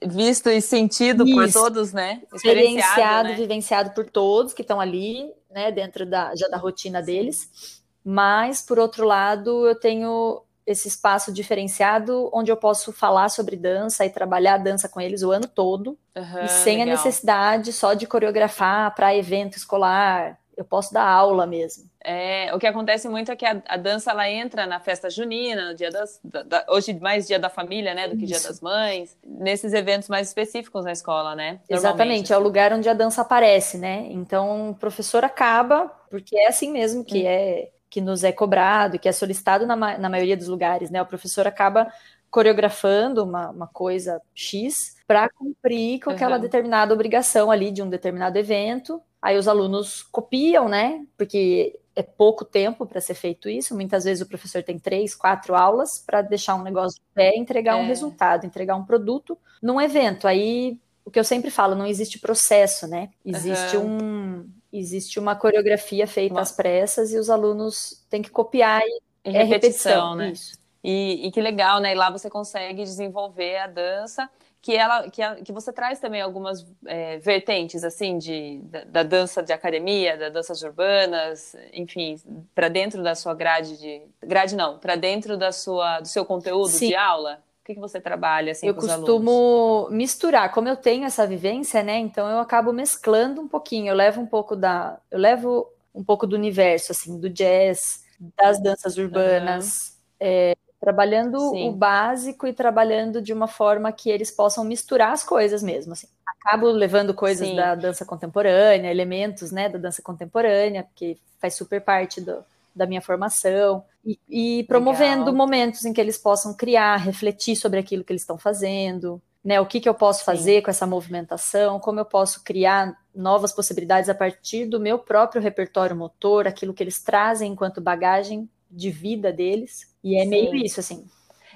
visto 0.06 0.50
e 0.50 0.60
sentido 0.60 1.26
Isso. 1.26 1.34
por 1.34 1.52
todos, 1.52 1.92
né? 1.92 2.22
Experienciado, 2.32 3.30
né? 3.30 3.34
vivenciado 3.34 3.90
por 3.90 4.08
todos 4.08 4.52
que 4.52 4.62
estão 4.62 4.80
ali, 4.80 5.32
né, 5.50 5.72
dentro 5.72 6.04
da, 6.04 6.34
já 6.36 6.46
da 6.48 6.58
rotina 6.58 7.02
deles. 7.02 7.82
Mas, 8.04 8.60
por 8.62 8.78
outro 8.78 9.04
lado, 9.04 9.66
eu 9.66 9.74
tenho 9.74 10.42
esse 10.66 10.88
espaço 10.88 11.32
diferenciado 11.32 12.28
onde 12.32 12.50
eu 12.50 12.56
posso 12.56 12.92
falar 12.92 13.28
sobre 13.28 13.56
dança 13.56 14.04
e 14.04 14.10
trabalhar 14.10 14.54
a 14.54 14.58
dança 14.58 14.88
com 14.88 15.00
eles 15.00 15.22
o 15.22 15.30
ano 15.30 15.46
todo, 15.46 15.96
uhum, 16.16 16.44
e 16.44 16.48
sem 16.48 16.78
legal. 16.78 16.94
a 16.94 16.96
necessidade 16.96 17.72
só 17.72 17.94
de 17.94 18.06
coreografar 18.06 18.92
para 18.94 19.14
evento 19.14 19.56
escolar. 19.56 20.38
Eu 20.56 20.64
posso 20.64 20.92
dar 20.92 21.06
aula 21.06 21.46
mesmo. 21.46 21.84
É, 22.02 22.52
o 22.54 22.58
que 22.58 22.66
acontece 22.66 23.08
muito 23.08 23.30
é 23.30 23.36
que 23.36 23.44
a, 23.44 23.62
a 23.66 23.76
dança 23.76 24.10
ela 24.10 24.28
entra 24.28 24.66
na 24.66 24.80
festa 24.80 25.10
junina, 25.10 25.68
no 25.68 25.74
dia 25.74 25.90
das, 25.90 26.18
da, 26.24 26.42
da, 26.42 26.66
hoje 26.70 26.94
mais 26.94 27.26
dia 27.26 27.38
da 27.38 27.50
família, 27.50 27.92
né, 27.94 28.08
do 28.08 28.16
que 28.16 28.24
dia 28.24 28.40
das 28.40 28.60
mães, 28.60 29.18
nesses 29.22 29.74
eventos 29.74 30.08
mais 30.08 30.28
específicos 30.28 30.84
na 30.84 30.92
escola, 30.92 31.34
né? 31.34 31.60
Exatamente, 31.68 32.32
é 32.32 32.36
o 32.36 32.38
assim. 32.38 32.44
lugar 32.44 32.72
onde 32.72 32.88
a 32.88 32.94
dança 32.94 33.20
aparece, 33.20 33.76
né? 33.76 34.06
Então 34.10 34.70
o 34.70 34.74
professor 34.74 35.24
acaba, 35.24 35.92
porque 36.10 36.36
é 36.38 36.48
assim 36.48 36.72
mesmo 36.72 37.04
que 37.04 37.24
hum. 37.24 37.26
é 37.26 37.68
que 37.88 38.00
nos 38.00 38.24
é 38.24 38.32
cobrado, 38.32 38.98
que 38.98 39.08
é 39.08 39.12
solicitado 39.12 39.66
na, 39.66 39.76
na 39.76 40.08
maioria 40.08 40.36
dos 40.36 40.48
lugares, 40.48 40.90
né? 40.90 41.00
O 41.00 41.06
professor 41.06 41.46
acaba 41.46 41.90
coreografando 42.30 43.24
uma, 43.24 43.50
uma 43.50 43.66
coisa 43.66 44.20
X 44.34 44.96
para 45.06 45.28
cumprir 45.30 46.00
com 46.00 46.10
aquela 46.10 46.36
uhum. 46.36 46.42
determinada 46.42 46.92
obrigação 46.92 47.50
ali 47.50 47.70
de 47.70 47.82
um 47.82 47.88
determinado 47.88 48.38
evento. 48.38 49.00
Aí 49.22 49.38
os 49.38 49.48
alunos 49.48 50.02
copiam, 50.02 50.68
né? 50.68 51.04
Porque 51.16 51.78
é 51.94 52.02
pouco 52.02 52.44
tempo 52.44 52.84
para 52.84 53.00
ser 53.00 53.14
feito 53.14 53.48
isso. 53.48 53.74
Muitas 53.74 54.04
vezes 54.04 54.22
o 54.22 54.28
professor 54.28 54.62
tem 54.62 54.78
três, 54.78 55.14
quatro 55.14 55.54
aulas 55.54 55.98
para 56.04 56.20
deixar 56.20 56.54
um 56.56 56.62
negócio 56.62 57.00
de 57.00 57.06
pé, 57.14 57.34
entregar 57.36 57.78
é. 57.78 57.82
um 57.82 57.86
resultado, 57.86 58.44
entregar 58.44 58.76
um 58.76 58.84
produto 58.84 59.38
num 59.62 59.80
evento. 59.80 60.28
Aí 60.28 60.78
o 61.04 61.10
que 61.10 61.18
eu 61.18 61.24
sempre 61.24 61.50
falo, 61.50 61.74
não 61.76 61.86
existe 61.86 62.18
processo, 62.18 62.86
né? 62.88 63.10
Existe 63.24 63.76
uhum. 63.76 63.96
um 63.98 64.50
existe 64.78 65.18
uma 65.18 65.34
coreografia 65.36 66.06
feita 66.06 66.40
às 66.40 66.52
pressas 66.52 67.12
e 67.12 67.18
os 67.18 67.30
alunos 67.30 68.04
têm 68.08 68.22
que 68.22 68.30
copiar 68.30 68.82
e 68.82 69.00
é 69.24 69.42
repetição, 69.42 70.14
repetição 70.14 70.14
né? 70.14 70.30
Isso. 70.30 70.66
E, 70.82 71.26
e, 71.26 71.30
que 71.32 71.40
legal, 71.40 71.80
né? 71.80 71.92
E 71.92 71.94
lá 71.96 72.10
você 72.10 72.30
consegue 72.30 72.84
desenvolver 72.84 73.56
a 73.56 73.66
dança, 73.66 74.30
que 74.62 74.76
ela, 74.76 75.10
que, 75.10 75.22
que 75.44 75.52
você 75.52 75.72
traz 75.72 75.98
também 75.98 76.20
algumas 76.20 76.64
é, 76.86 77.18
vertentes 77.18 77.82
assim 77.82 78.18
de 78.18 78.60
da, 78.64 78.84
da, 78.84 79.02
dança 79.02 79.42
de 79.42 79.52
academia, 79.52 80.16
da 80.16 80.28
danças 80.28 80.62
urbanas, 80.62 81.56
enfim, 81.72 82.16
para 82.54 82.68
dentro 82.68 83.02
da 83.02 83.14
sua 83.14 83.34
grade 83.34 83.78
de 83.78 84.02
grade 84.22 84.54
não, 84.54 84.78
para 84.78 84.96
dentro 84.96 85.36
da 85.36 85.50
sua 85.50 86.00
do 86.00 86.08
seu 86.08 86.24
conteúdo 86.24 86.68
Sim. 86.68 86.88
de 86.88 86.94
aula 86.94 87.42
que, 87.66 87.74
que 87.74 87.80
você 87.80 88.00
trabalha 88.00 88.52
assim 88.52 88.68
Eu 88.68 88.74
costumo 88.74 89.88
misturar, 89.90 90.52
como 90.52 90.68
eu 90.68 90.76
tenho 90.76 91.04
essa 91.04 91.26
vivência, 91.26 91.82
né? 91.82 91.98
Então 91.98 92.28
eu 92.28 92.38
acabo 92.38 92.72
mesclando 92.72 93.40
um 93.40 93.48
pouquinho. 93.48 93.88
Eu 93.88 93.94
levo 93.94 94.20
um 94.20 94.26
pouco 94.26 94.54
da, 94.54 94.98
eu 95.10 95.18
levo 95.18 95.68
um 95.92 96.04
pouco 96.04 96.26
do 96.26 96.36
universo 96.36 96.92
assim, 96.92 97.18
do 97.18 97.28
jazz, 97.28 98.04
das 98.36 98.62
danças 98.62 98.96
urbanas, 98.96 99.96
uhum. 100.20 100.26
é, 100.28 100.56
trabalhando 100.80 101.38
Sim. 101.50 101.68
o 101.68 101.72
básico 101.72 102.46
e 102.46 102.52
trabalhando 102.52 103.20
de 103.20 103.32
uma 103.32 103.48
forma 103.48 103.90
que 103.90 104.10
eles 104.10 104.30
possam 104.30 104.62
misturar 104.64 105.12
as 105.12 105.24
coisas 105.24 105.62
mesmo. 105.62 105.94
Assim. 105.94 106.06
Acabo 106.26 106.68
levando 106.68 107.12
coisas 107.14 107.48
Sim. 107.48 107.56
da 107.56 107.74
dança 107.74 108.04
contemporânea, 108.04 108.90
elementos, 108.90 109.50
né, 109.50 109.68
da 109.68 109.78
dança 109.78 110.00
contemporânea, 110.02 110.86
que 110.94 111.18
faz 111.40 111.54
super 111.54 111.80
parte 111.80 112.20
do, 112.20 112.44
da 112.76 112.86
minha 112.86 113.00
formação 113.00 113.82
e, 114.04 114.18
e 114.28 114.64
promovendo 114.64 115.24
Legal. 115.24 115.34
momentos 115.34 115.84
em 115.84 115.92
que 115.92 116.00
eles 116.00 116.18
possam 116.18 116.54
criar, 116.54 116.96
refletir 116.96 117.56
sobre 117.56 117.80
aquilo 117.80 118.04
que 118.04 118.12
eles 118.12 118.22
estão 118.22 118.36
fazendo, 118.36 119.20
né? 119.42 119.60
O 119.60 119.66
que, 119.66 119.80
que 119.80 119.88
eu 119.88 119.94
posso 119.94 120.24
fazer 120.24 120.56
Sim. 120.56 120.62
com 120.62 120.70
essa 120.70 120.86
movimentação, 120.86 121.80
como 121.80 121.98
eu 121.98 122.04
posso 122.04 122.44
criar 122.44 122.94
novas 123.14 123.52
possibilidades 123.52 124.10
a 124.10 124.14
partir 124.14 124.66
do 124.66 124.78
meu 124.78 124.98
próprio 124.98 125.40
repertório 125.40 125.96
motor, 125.96 126.46
aquilo 126.46 126.74
que 126.74 126.82
eles 126.82 127.02
trazem 127.02 127.52
enquanto 127.52 127.80
bagagem 127.80 128.48
de 128.70 128.90
vida 128.90 129.32
deles. 129.32 129.94
E 130.04 130.20
é 130.20 130.24
Sim. 130.24 130.28
meio 130.28 130.54
isso, 130.54 130.80
assim. 130.80 131.06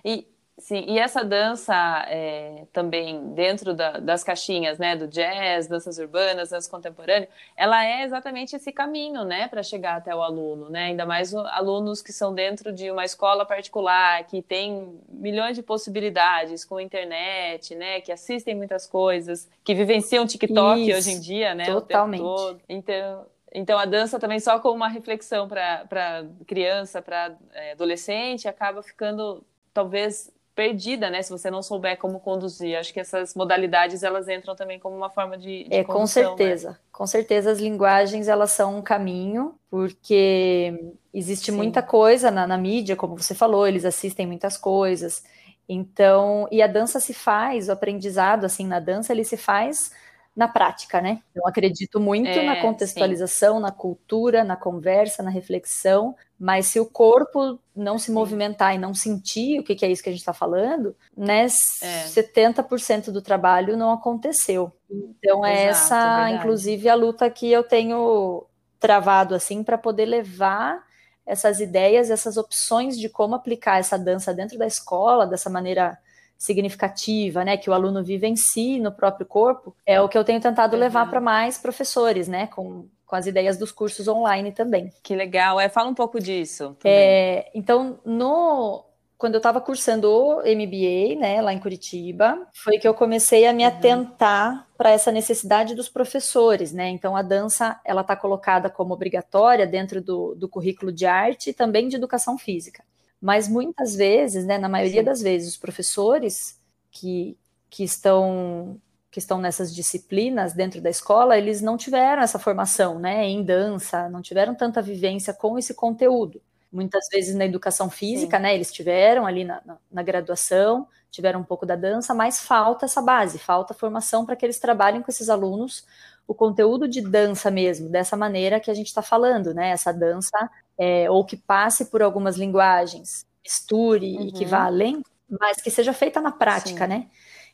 E, 0.05 0.27
Sim, 0.61 0.85
e 0.87 0.99
essa 0.99 1.25
dança 1.25 1.75
é, 2.07 2.66
também 2.70 3.33
dentro 3.33 3.73
da, 3.73 3.92
das 3.92 4.23
caixinhas, 4.23 4.79
né, 4.79 4.94
do 4.94 5.09
jazz, 5.09 5.66
danças 5.66 5.99
urbanas, 5.99 6.51
dança 6.51 6.70
contemporânea, 6.70 7.29
ela 7.57 7.83
é 7.83 8.05
exatamente 8.05 8.55
esse 8.55 8.70
caminho, 8.70 9.25
né, 9.25 9.49
para 9.49 9.62
chegar 9.62 9.96
até 9.96 10.14
o 10.14 10.20
aluno, 10.20 10.68
né, 10.68 10.85
ainda 10.85 11.07
mais 11.07 11.35
alunos 11.35 12.03
que 12.03 12.12
são 12.12 12.35
dentro 12.35 12.73
de 12.73 12.90
uma 12.90 13.07
escola 13.07 13.46
particular, 13.46 14.23
que 14.25 14.42
tem 14.42 15.01
milhões 15.09 15.57
de 15.57 15.62
possibilidades 15.62 16.62
com 16.62 16.79
internet, 16.79 17.75
né, 17.75 18.03
que 18.03 18.12
assistem 18.12 18.55
muitas 18.55 18.87
coisas, 18.87 19.49
que 19.64 19.75
vivenciam 19.75 20.27
TikTok 20.27 20.83
Isso, 20.83 20.99
hoje 20.99 21.11
em 21.12 21.20
dia, 21.20 21.55
né, 21.55 21.64
totalmente. 21.64 22.23
Então, 22.68 23.27
então 23.51 23.79
a 23.79 23.87
dança 23.87 24.18
também 24.20 24.38
só 24.38 24.59
como 24.61 24.75
uma 24.75 24.88
reflexão 24.88 25.49
para 25.49 26.27
criança, 26.46 27.01
para 27.01 27.35
é, 27.55 27.73
adolescente, 27.73 28.46
acaba 28.46 28.83
ficando 28.83 29.42
talvez 29.73 30.31
perdida, 30.55 31.09
né? 31.09 31.23
Se 31.23 31.31
você 31.31 31.51
não 31.51 31.63
souber 31.63 31.99
como 31.99 32.21
conduzir. 32.21 32.79
Acho 32.79 32.93
que 32.93 33.01
essas 33.01 33.35
modalidades 33.35 34.03
elas 34.03 34.29
entram 34.29 34.55
também 34.55 34.79
como 34.79 34.97
uma 34.97 35.11
forma 35.11 35.37
de, 35.37 35.65
de 35.65 35.75
É, 35.75 35.85
com 35.85 36.01
né? 36.01 36.07
certeza. 36.07 36.71
Né? 36.71 36.77
Com 36.93 37.07
certeza 37.07 37.51
as 37.51 37.59
linguagens 37.59 38.29
elas 38.29 38.51
são 38.51 38.79
um 38.79 38.83
caminho, 38.83 39.55
porque 39.71 40.93
existe 41.13 41.51
Sim. 41.51 41.57
muita 41.57 41.83
coisa 41.83 42.31
na, 42.31 42.47
na 42.47 42.59
mídia, 42.59 42.97
como 42.97 43.17
você 43.17 43.35
falou, 43.35 43.67
eles 43.67 43.85
assistem 43.85 44.27
muitas 44.27 44.57
coisas. 44.57 45.23
Então, 45.69 46.49
e 46.51 46.61
a 46.61 46.67
dança 46.67 46.99
se 46.99 47.15
faz, 47.15 47.69
o 47.69 47.73
aprendizado 47.73 48.45
assim 48.45 48.67
na 48.67 48.81
dança, 48.81 49.13
ele 49.13 49.25
se 49.25 49.37
faz 49.37 49.93
na 50.35 50.49
prática, 50.49 51.01
né? 51.01 51.21
Eu 51.35 51.47
acredito 51.47 52.01
muito 52.01 52.29
é, 52.29 52.45
na 52.45 52.61
contextualização, 52.61 53.57
sim. 53.57 53.63
na 53.63 53.71
cultura, 53.71 54.43
na 54.43 54.57
conversa, 54.57 55.23
na 55.23 55.31
reflexão, 55.31 56.15
mas 56.40 56.66
se 56.66 56.81
o 56.81 56.87
corpo 56.87 57.61
não 57.76 57.98
se 57.98 58.11
movimentar 58.11 58.74
e 58.74 58.79
não 58.79 58.94
sentir 58.94 59.61
o 59.61 59.62
que, 59.62 59.74
que 59.74 59.85
é 59.85 59.90
isso 59.90 60.03
que 60.03 60.09
a 60.09 60.12
gente 60.12 60.22
está 60.22 60.33
falando, 60.33 60.96
né? 61.14 61.46
É. 61.83 62.05
70% 62.07 63.11
do 63.11 63.20
trabalho 63.20 63.76
não 63.76 63.92
aconteceu. 63.92 64.72
Então, 64.90 65.44
é 65.44 65.64
essa, 65.64 66.31
é 66.31 66.37
inclusive, 66.37 66.88
a 66.88 66.94
luta 66.94 67.29
que 67.29 67.53
eu 67.53 67.62
tenho 67.62 68.46
travado 68.79 69.35
assim 69.35 69.62
para 69.62 69.76
poder 69.76 70.07
levar 70.07 70.83
essas 71.26 71.61
ideias, 71.61 72.11
essas 72.11 72.38
opções 72.38 72.98
de 72.98 73.11
como 73.11 73.35
aplicar 73.35 73.79
essa 73.79 73.98
dança 73.98 74.33
dentro 74.33 74.57
da 74.57 74.66
escola, 74.66 75.26
dessa 75.26 75.50
maneira 75.50 75.98
significativa, 76.38 77.44
né, 77.44 77.59
que 77.59 77.68
o 77.68 77.74
aluno 77.74 78.03
vive 78.03 78.26
em 78.26 78.35
si, 78.35 78.81
no 78.81 78.90
próprio 78.90 79.26
corpo, 79.26 79.76
é 79.85 80.00
o 80.00 80.09
que 80.09 80.16
eu 80.16 80.24
tenho 80.24 80.40
tentado 80.40 80.74
levar 80.74 81.11
para 81.11 81.20
mais 81.20 81.59
professores, 81.59 82.26
né, 82.26 82.46
com, 82.46 82.88
com 83.11 83.16
as 83.16 83.27
ideias 83.27 83.59
dos 83.59 83.73
cursos 83.73 84.07
online 84.07 84.53
também. 84.53 84.92
Que 85.03 85.16
legal, 85.16 85.59
é, 85.59 85.68
fala 85.68 85.90
um 85.90 85.94
pouco 85.94 86.20
disso. 86.20 86.77
É, 86.85 87.51
então, 87.53 87.99
no, 88.05 88.85
quando 89.18 89.35
eu 89.35 89.38
estava 89.38 89.61
cursando 89.61 90.09
o 90.09 90.37
MBA, 90.42 91.18
né, 91.18 91.42
lá 91.42 91.53
em 91.53 91.59
Curitiba, 91.59 92.46
foi 92.55 92.79
que 92.79 92.87
eu 92.87 92.94
comecei 92.94 93.49
a 93.49 93.53
me 93.53 93.64
uhum. 93.64 93.68
atentar 93.68 94.68
para 94.79 94.90
essa 94.90 95.11
necessidade 95.11 95.75
dos 95.75 95.88
professores, 95.88 96.73
né? 96.73 96.88
Então 96.88 97.16
a 97.16 97.23
dança 97.23 97.81
ela 97.85 98.03
está 98.03 98.14
colocada 98.14 98.70
como 98.70 98.94
obrigatória 98.94 99.66
dentro 99.66 100.01
do, 100.01 100.37
do 100.37 100.49
currículo 100.49 100.92
de 100.92 101.05
arte 101.05 101.51
e 101.51 101.53
também 101.53 101.88
de 101.88 101.96
educação 101.96 102.38
física. 102.38 102.85
Mas 103.20 103.49
muitas 103.49 103.96
vezes, 103.96 104.46
né, 104.46 104.57
na 104.57 104.68
maioria 104.68 105.01
Sim. 105.01 105.05
das 105.05 105.20
vezes, 105.20 105.49
os 105.49 105.57
professores 105.57 106.59
que, 106.92 107.37
que 107.68 107.83
estão 107.83 108.81
que 109.11 109.18
estão 109.18 109.38
nessas 109.38 109.75
disciplinas 109.75 110.53
dentro 110.53 110.81
da 110.81 110.88
escola, 110.88 111.37
eles 111.37 111.61
não 111.61 111.77
tiveram 111.77 112.23
essa 112.23 112.38
formação, 112.38 112.99
né, 112.99 113.25
em 113.25 113.42
dança, 113.42 114.09
não 114.09 114.23
tiveram 114.23 114.55
tanta 114.55 114.81
vivência 114.81 115.35
com 115.35 115.59
esse 115.59 115.75
conteúdo. 115.75 116.40
Muitas 116.73 117.09
vezes 117.11 117.35
na 117.35 117.44
educação 117.44 117.90
física, 117.90 118.37
Sim. 118.37 118.42
né, 118.44 118.55
eles 118.55 118.73
tiveram 118.73 119.27
ali 119.27 119.44
na, 119.44 119.61
na, 119.64 119.79
na, 119.90 120.03
graduação, 120.05 120.87
tiveram 121.11 121.40
um 121.40 121.44
pouco 121.44 121.66
da 121.66 121.75
dança, 121.75 122.14
mas 122.14 122.38
falta 122.38 122.85
essa 122.85 123.03
base, 123.03 123.38
falta 123.38 123.75
formação 123.75 124.25
para 124.25 124.37
que 124.37 124.46
eles 124.46 124.61
trabalhem 124.61 125.03
com 125.03 125.11
esses 125.11 125.29
alunos 125.29 125.85
o 126.29 126.35
conteúdo 126.35 126.87
de 126.87 127.01
dança 127.01 127.51
mesmo, 127.51 127.88
dessa 127.88 128.16
maneira 128.16 128.61
que 128.61 128.70
a 128.70 128.75
gente 128.75 128.87
está 128.87 129.03
falando, 129.03 129.53
né, 129.53 129.70
essa 129.70 129.92
dança, 129.92 130.49
é, 130.79 131.11
ou 131.11 131.25
que 131.25 131.37
passe 131.37 131.87
por 131.87 132.01
algumas 132.01 132.37
linguagens, 132.37 133.27
misture 133.42 134.16
uhum. 134.16 134.29
e 134.29 134.33
que 134.33 134.46
vá 134.46 134.66
além, 134.66 135.03
mas 135.29 135.61
que 135.61 135.73
seja 135.73 135.92
feita 135.92 136.20
na 136.20 136.31
prática, 136.31 136.85
Sim. 136.85 136.88
né? 136.88 137.07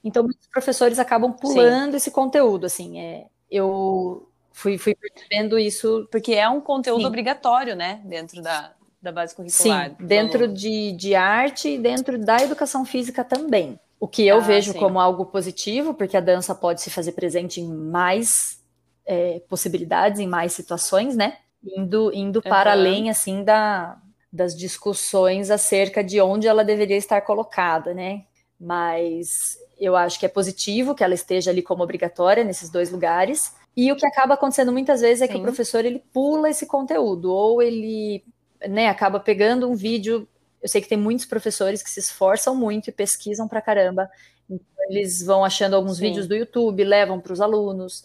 Então, 0.02 0.22
muitos 0.22 0.46
professores 0.48 0.98
acabam 0.98 1.32
pulando 1.32 1.92
Sim. 1.92 1.96
esse 1.96 2.10
conteúdo, 2.10 2.66
assim, 2.66 2.98
é, 2.98 3.26
eu 3.50 4.28
fui, 4.52 4.78
fui 4.78 4.94
percebendo 4.94 5.58
isso. 5.58 6.08
Porque 6.10 6.34
é 6.34 6.48
um 6.48 6.60
conteúdo 6.60 7.00
Sim. 7.00 7.06
obrigatório, 7.06 7.74
né, 7.74 8.00
dentro 8.04 8.42
da, 8.42 8.72
da 9.00 9.12
base 9.12 9.34
curricular. 9.34 9.90
Sim, 9.90 10.06
dentro 10.06 10.48
de, 10.48 10.92
de 10.92 11.14
arte 11.14 11.68
e 11.70 11.78
dentro 11.78 12.18
da 12.18 12.38
educação 12.38 12.84
física 12.84 13.22
também. 13.24 13.78
O 13.98 14.06
que 14.06 14.26
eu 14.26 14.38
ah, 14.38 14.40
vejo 14.40 14.72
sim. 14.72 14.78
como 14.78 15.00
algo 15.00 15.26
positivo, 15.26 15.94
porque 15.94 16.16
a 16.16 16.20
dança 16.20 16.54
pode 16.54 16.82
se 16.82 16.90
fazer 16.90 17.12
presente 17.12 17.60
em 17.60 17.72
mais 17.72 18.62
é, 19.06 19.40
possibilidades, 19.48 20.20
em 20.20 20.26
mais 20.26 20.52
situações, 20.52 21.16
né? 21.16 21.38
Indo, 21.64 22.12
indo 22.12 22.36
uhum. 22.36 22.50
para 22.50 22.72
além, 22.72 23.08
assim, 23.08 23.42
da, 23.42 23.98
das 24.32 24.54
discussões 24.56 25.50
acerca 25.50 26.04
de 26.04 26.20
onde 26.20 26.46
ela 26.46 26.62
deveria 26.62 26.96
estar 26.96 27.20
colocada, 27.22 27.94
né? 27.94 28.24
Mas 28.60 29.58
eu 29.78 29.94
acho 29.94 30.18
que 30.18 30.26
é 30.26 30.28
positivo 30.28 30.94
que 30.94 31.04
ela 31.04 31.14
esteja 31.14 31.50
ali 31.50 31.62
como 31.62 31.82
obrigatória 31.82 32.42
nesses 32.42 32.70
dois 32.70 32.90
lugares. 32.90 33.54
E 33.76 33.92
o 33.92 33.96
que 33.96 34.06
acaba 34.06 34.34
acontecendo 34.34 34.72
muitas 34.72 35.02
vezes 35.02 35.22
é 35.22 35.26
Sim. 35.26 35.34
que 35.34 35.38
o 35.38 35.42
professor 35.42 35.84
ele 35.84 36.02
pula 36.12 36.48
esse 36.48 36.66
conteúdo, 36.66 37.30
ou 37.30 37.60
ele 37.60 38.24
né, 38.68 38.88
acaba 38.88 39.20
pegando 39.20 39.70
um 39.70 39.74
vídeo. 39.74 40.26
Eu 40.62 40.68
sei 40.68 40.80
que 40.80 40.88
tem 40.88 40.96
muitos 40.96 41.26
professores 41.26 41.82
que 41.82 41.90
se 41.90 42.00
esforçam 42.00 42.54
muito 42.54 42.88
e 42.88 42.92
pesquisam 42.92 43.46
pra 43.46 43.60
caramba. 43.60 44.10
Então, 44.48 44.84
eles 44.88 45.22
vão 45.22 45.44
achando 45.44 45.76
alguns 45.76 45.98
Sim. 45.98 46.04
vídeos 46.04 46.26
do 46.26 46.34
YouTube, 46.34 46.82
levam 46.82 47.20
para 47.20 47.32
os 47.32 47.40
alunos, 47.40 48.04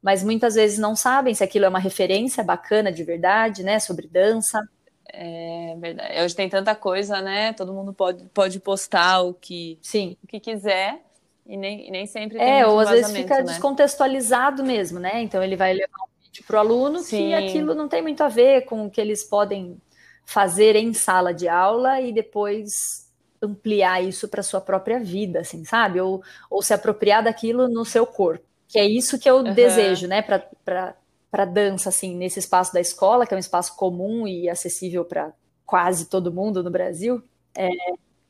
mas 0.00 0.22
muitas 0.22 0.54
vezes 0.54 0.78
não 0.78 0.94
sabem 0.94 1.34
se 1.34 1.42
aquilo 1.42 1.64
é 1.64 1.68
uma 1.68 1.80
referência 1.80 2.44
bacana 2.44 2.92
de 2.92 3.02
verdade, 3.02 3.64
né, 3.64 3.80
sobre 3.80 4.06
dança. 4.06 4.60
É 5.10 5.74
verdade. 5.80 6.22
Hoje 6.22 6.36
tem 6.36 6.48
tanta 6.48 6.74
coisa, 6.74 7.20
né? 7.20 7.54
Todo 7.54 7.72
mundo 7.72 7.92
pode, 7.94 8.24
pode 8.26 8.60
postar 8.60 9.22
o 9.22 9.32
que, 9.32 9.78
Sim. 9.82 10.16
o 10.22 10.26
que 10.26 10.38
quiser. 10.38 11.02
E 11.48 11.56
nem, 11.56 11.90
nem 11.90 12.06
sempre 12.06 12.36
tem 12.36 12.60
É, 12.60 12.66
ou 12.66 12.78
às 12.78 12.90
vezes 12.90 13.10
fica 13.10 13.36
né? 13.36 13.44
descontextualizado 13.44 14.62
mesmo, 14.62 14.98
né? 15.00 15.22
Então 15.22 15.42
ele 15.42 15.56
vai 15.56 15.72
levar 15.72 15.98
um 16.02 16.22
vídeo 16.22 16.44
para 16.46 16.56
o 16.56 16.60
aluno 16.60 16.98
Sim. 16.98 17.28
que 17.28 17.34
aquilo 17.34 17.74
não 17.74 17.88
tem 17.88 18.02
muito 18.02 18.22
a 18.22 18.28
ver 18.28 18.66
com 18.66 18.84
o 18.84 18.90
que 18.90 19.00
eles 19.00 19.24
podem 19.24 19.80
fazer 20.26 20.76
em 20.76 20.92
sala 20.92 21.32
de 21.32 21.48
aula 21.48 22.02
e 22.02 22.12
depois 22.12 23.08
ampliar 23.40 24.04
isso 24.04 24.28
para 24.28 24.42
sua 24.42 24.60
própria 24.60 25.00
vida, 25.00 25.40
assim, 25.40 25.64
sabe? 25.64 25.98
Ou, 26.00 26.22
ou 26.50 26.60
se 26.60 26.74
apropriar 26.74 27.24
daquilo 27.24 27.66
no 27.66 27.82
seu 27.84 28.06
corpo. 28.06 28.44
Que 28.68 28.78
é 28.78 28.84
isso 28.84 29.18
que 29.18 29.30
eu 29.30 29.36
uhum. 29.36 29.54
desejo, 29.54 30.06
né, 30.06 30.20
para 30.20 31.44
dança, 31.46 31.88
assim, 31.88 32.14
nesse 32.14 32.38
espaço 32.38 32.74
da 32.74 32.80
escola, 32.80 33.26
que 33.26 33.32
é 33.32 33.36
um 33.36 33.40
espaço 33.40 33.74
comum 33.74 34.28
e 34.28 34.50
acessível 34.50 35.02
para 35.02 35.32
quase 35.64 36.10
todo 36.10 36.32
mundo 36.32 36.62
no 36.62 36.70
Brasil. 36.70 37.22
É, 37.56 37.70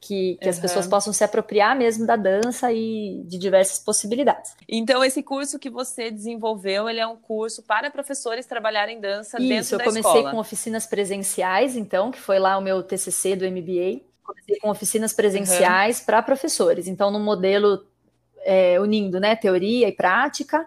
que, 0.01 0.37
que 0.37 0.45
uhum. 0.45 0.51
as 0.51 0.59
pessoas 0.59 0.87
possam 0.87 1.13
se 1.13 1.25
apropriar 1.25 1.77
mesmo 1.77 2.07
da 2.07 2.17
dança 2.17 2.73
e 2.73 3.23
de 3.27 3.39
diversas 3.39 3.79
possibilidades. 3.79 4.55
Então, 4.69 5.05
esse 5.05 5.23
curso 5.23 5.59
que 5.59 5.69
você 5.69 6.11
desenvolveu, 6.11 6.89
ele 6.89 7.01
é 7.01 7.07
um 7.07 7.17
curso 7.17 7.63
para 7.63 7.91
professores 7.91 8.47
trabalharem 8.47 9.01
dança 9.01 9.39
Isso, 9.39 9.49
dentro 9.49 9.79
da 9.79 9.85
escola? 9.85 9.99
Isso, 9.99 9.99
eu 9.99 10.03
comecei 10.03 10.31
com 10.31 10.39
oficinas 10.39 10.87
presenciais, 10.87 11.77
então, 11.77 12.11
que 12.11 12.21
foi 12.21 12.39
lá 12.39 12.57
o 12.57 12.61
meu 12.61 12.83
TCC 12.83 13.35
do 13.35 13.45
MBA. 13.45 14.03
Comecei 14.23 14.59
com 14.61 14.71
oficinas 14.71 15.13
presenciais 15.13 15.99
uhum. 15.99 16.05
para 16.07 16.23
professores. 16.23 16.87
Então, 16.87 17.11
no 17.11 17.19
modelo 17.19 17.85
é, 18.45 18.81
unindo 18.81 19.19
né, 19.19 19.35
teoria 19.35 19.89
e 19.89 19.93
prática, 19.93 20.67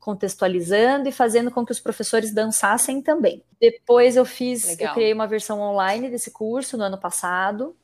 contextualizando 0.00 1.08
e 1.08 1.12
fazendo 1.12 1.50
com 1.50 1.64
que 1.64 1.70
os 1.70 1.78
professores 1.78 2.32
dançassem 2.32 3.00
também. 3.00 3.44
Depois 3.60 4.16
eu 4.16 4.24
fiz, 4.24 4.66
Legal. 4.66 4.88
eu 4.88 4.94
criei 4.94 5.12
uma 5.12 5.28
versão 5.28 5.60
online 5.60 6.10
desse 6.10 6.32
curso 6.32 6.76
no 6.76 6.82
ano 6.82 6.98
passado, 6.98 7.76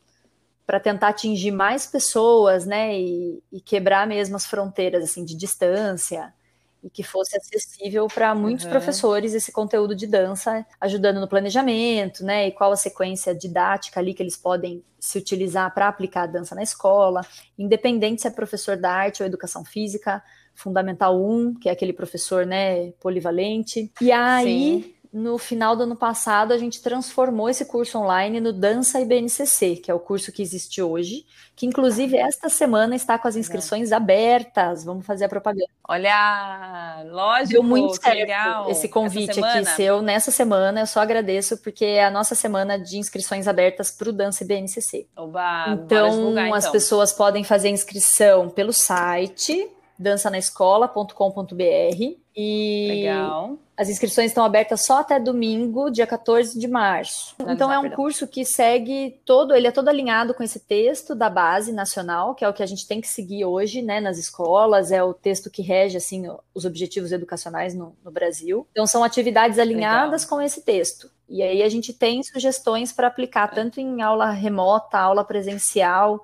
para 0.68 0.78
tentar 0.78 1.08
atingir 1.08 1.50
mais 1.50 1.86
pessoas, 1.86 2.66
né, 2.66 3.00
e, 3.00 3.42
e, 3.50 3.58
quebrar 3.58 4.06
mesmo 4.06 4.36
as 4.36 4.44
fronteiras 4.44 5.02
assim 5.02 5.24
de 5.24 5.34
distância 5.34 6.30
e 6.84 6.90
que 6.90 7.02
fosse 7.02 7.34
acessível 7.38 8.06
para 8.06 8.34
muitos 8.34 8.66
uhum. 8.66 8.70
professores 8.72 9.32
esse 9.32 9.50
conteúdo 9.50 9.96
de 9.96 10.06
dança, 10.06 10.66
ajudando 10.78 11.20
no 11.20 11.26
planejamento, 11.26 12.22
né, 12.22 12.48
e 12.48 12.52
qual 12.52 12.70
a 12.70 12.76
sequência 12.76 13.34
didática 13.34 13.98
ali 13.98 14.12
que 14.12 14.22
eles 14.22 14.36
podem 14.36 14.84
se 15.00 15.16
utilizar 15.16 15.72
para 15.72 15.88
aplicar 15.88 16.24
a 16.24 16.26
dança 16.26 16.54
na 16.54 16.62
escola, 16.62 17.22
independente 17.58 18.20
se 18.20 18.28
é 18.28 18.30
professor 18.30 18.76
da 18.76 18.92
arte 18.92 19.22
ou 19.22 19.26
educação 19.26 19.64
física, 19.64 20.22
fundamental 20.54 21.18
1, 21.18 21.54
que 21.54 21.70
é 21.70 21.72
aquele 21.72 21.94
professor, 21.94 22.44
né, 22.44 22.90
polivalente. 23.00 23.90
E 24.02 24.12
aí 24.12 24.82
Sim 24.82 24.97
no 25.12 25.38
final 25.38 25.74
do 25.74 25.84
ano 25.84 25.96
passado, 25.96 26.52
a 26.52 26.58
gente 26.58 26.82
transformou 26.82 27.48
esse 27.48 27.64
curso 27.64 27.98
online 27.98 28.40
no 28.40 28.52
Dança 28.52 29.00
IBNCC, 29.00 29.76
que 29.76 29.90
é 29.90 29.94
o 29.94 29.98
curso 29.98 30.30
que 30.30 30.42
existe 30.42 30.82
hoje, 30.82 31.24
que 31.56 31.66
inclusive 31.66 32.16
esta 32.16 32.48
semana 32.48 32.94
está 32.94 33.18
com 33.18 33.26
as 33.26 33.34
inscrições 33.34 33.90
abertas. 33.90 34.84
Vamos 34.84 35.06
fazer 35.06 35.24
a 35.24 35.28
propaganda. 35.28 35.66
Olha, 35.88 37.04
lógico, 37.10 37.52
Deu 37.52 37.62
muito 37.62 38.00
certo 38.00 38.18
legal. 38.18 38.70
esse 38.70 38.88
convite 38.88 39.42
aqui 39.42 39.64
seu 39.70 40.02
nessa 40.02 40.30
semana. 40.30 40.80
Eu 40.80 40.86
só 40.86 41.00
agradeço 41.00 41.56
porque 41.58 41.84
é 41.84 42.04
a 42.04 42.10
nossa 42.10 42.34
semana 42.34 42.78
de 42.78 42.98
inscrições 42.98 43.48
abertas 43.48 43.90
para 43.90 44.10
o 44.10 44.12
Dança 44.12 44.44
IBNCC. 44.44 45.08
Oba, 45.16 45.70
então, 45.70 46.10
divulgar, 46.10 46.46
então, 46.46 46.56
as 46.56 46.68
pessoas 46.68 47.12
podem 47.12 47.44
fazer 47.44 47.70
inscrição 47.70 48.50
pelo 48.50 48.72
site 48.72 49.70
dansanaescola.com.br 49.98 52.27
e 52.40 52.86
Legal. 52.88 53.58
as 53.76 53.88
inscrições 53.88 54.30
estão 54.30 54.44
abertas 54.44 54.84
só 54.84 55.00
até 55.00 55.18
domingo, 55.18 55.90
dia 55.90 56.06
14 56.06 56.56
de 56.56 56.68
março. 56.68 57.34
então 57.40 57.72
é 57.72 57.80
um 57.80 57.90
curso 57.90 58.28
que 58.28 58.44
segue 58.44 59.20
todo, 59.26 59.52
ele 59.52 59.66
é 59.66 59.72
todo 59.72 59.88
alinhado 59.88 60.32
com 60.32 60.44
esse 60.44 60.60
texto 60.60 61.16
da 61.16 61.28
base 61.28 61.72
nacional, 61.72 62.36
que 62.36 62.44
é 62.44 62.48
o 62.48 62.52
que 62.52 62.62
a 62.62 62.66
gente 62.66 62.86
tem 62.86 63.00
que 63.00 63.08
seguir 63.08 63.44
hoje, 63.44 63.82
né, 63.82 63.98
nas 63.98 64.18
escolas, 64.18 64.92
é 64.92 65.02
o 65.02 65.12
texto 65.12 65.50
que 65.50 65.62
rege 65.62 65.96
assim 65.96 66.28
os 66.54 66.64
objetivos 66.64 67.10
educacionais 67.10 67.74
no, 67.74 67.96
no 68.04 68.12
Brasil. 68.12 68.64
Então 68.70 68.86
são 68.86 69.02
atividades 69.02 69.58
alinhadas 69.58 70.22
Legal. 70.22 70.38
com 70.38 70.40
esse 70.40 70.62
texto. 70.62 71.10
E 71.28 71.42
aí 71.42 71.60
a 71.60 71.68
gente 71.68 71.92
tem 71.92 72.22
sugestões 72.22 72.92
para 72.92 73.08
aplicar 73.08 73.48
tanto 73.48 73.80
em 73.80 74.00
aula 74.00 74.30
remota, 74.30 74.96
aula 74.96 75.24
presencial, 75.24 76.22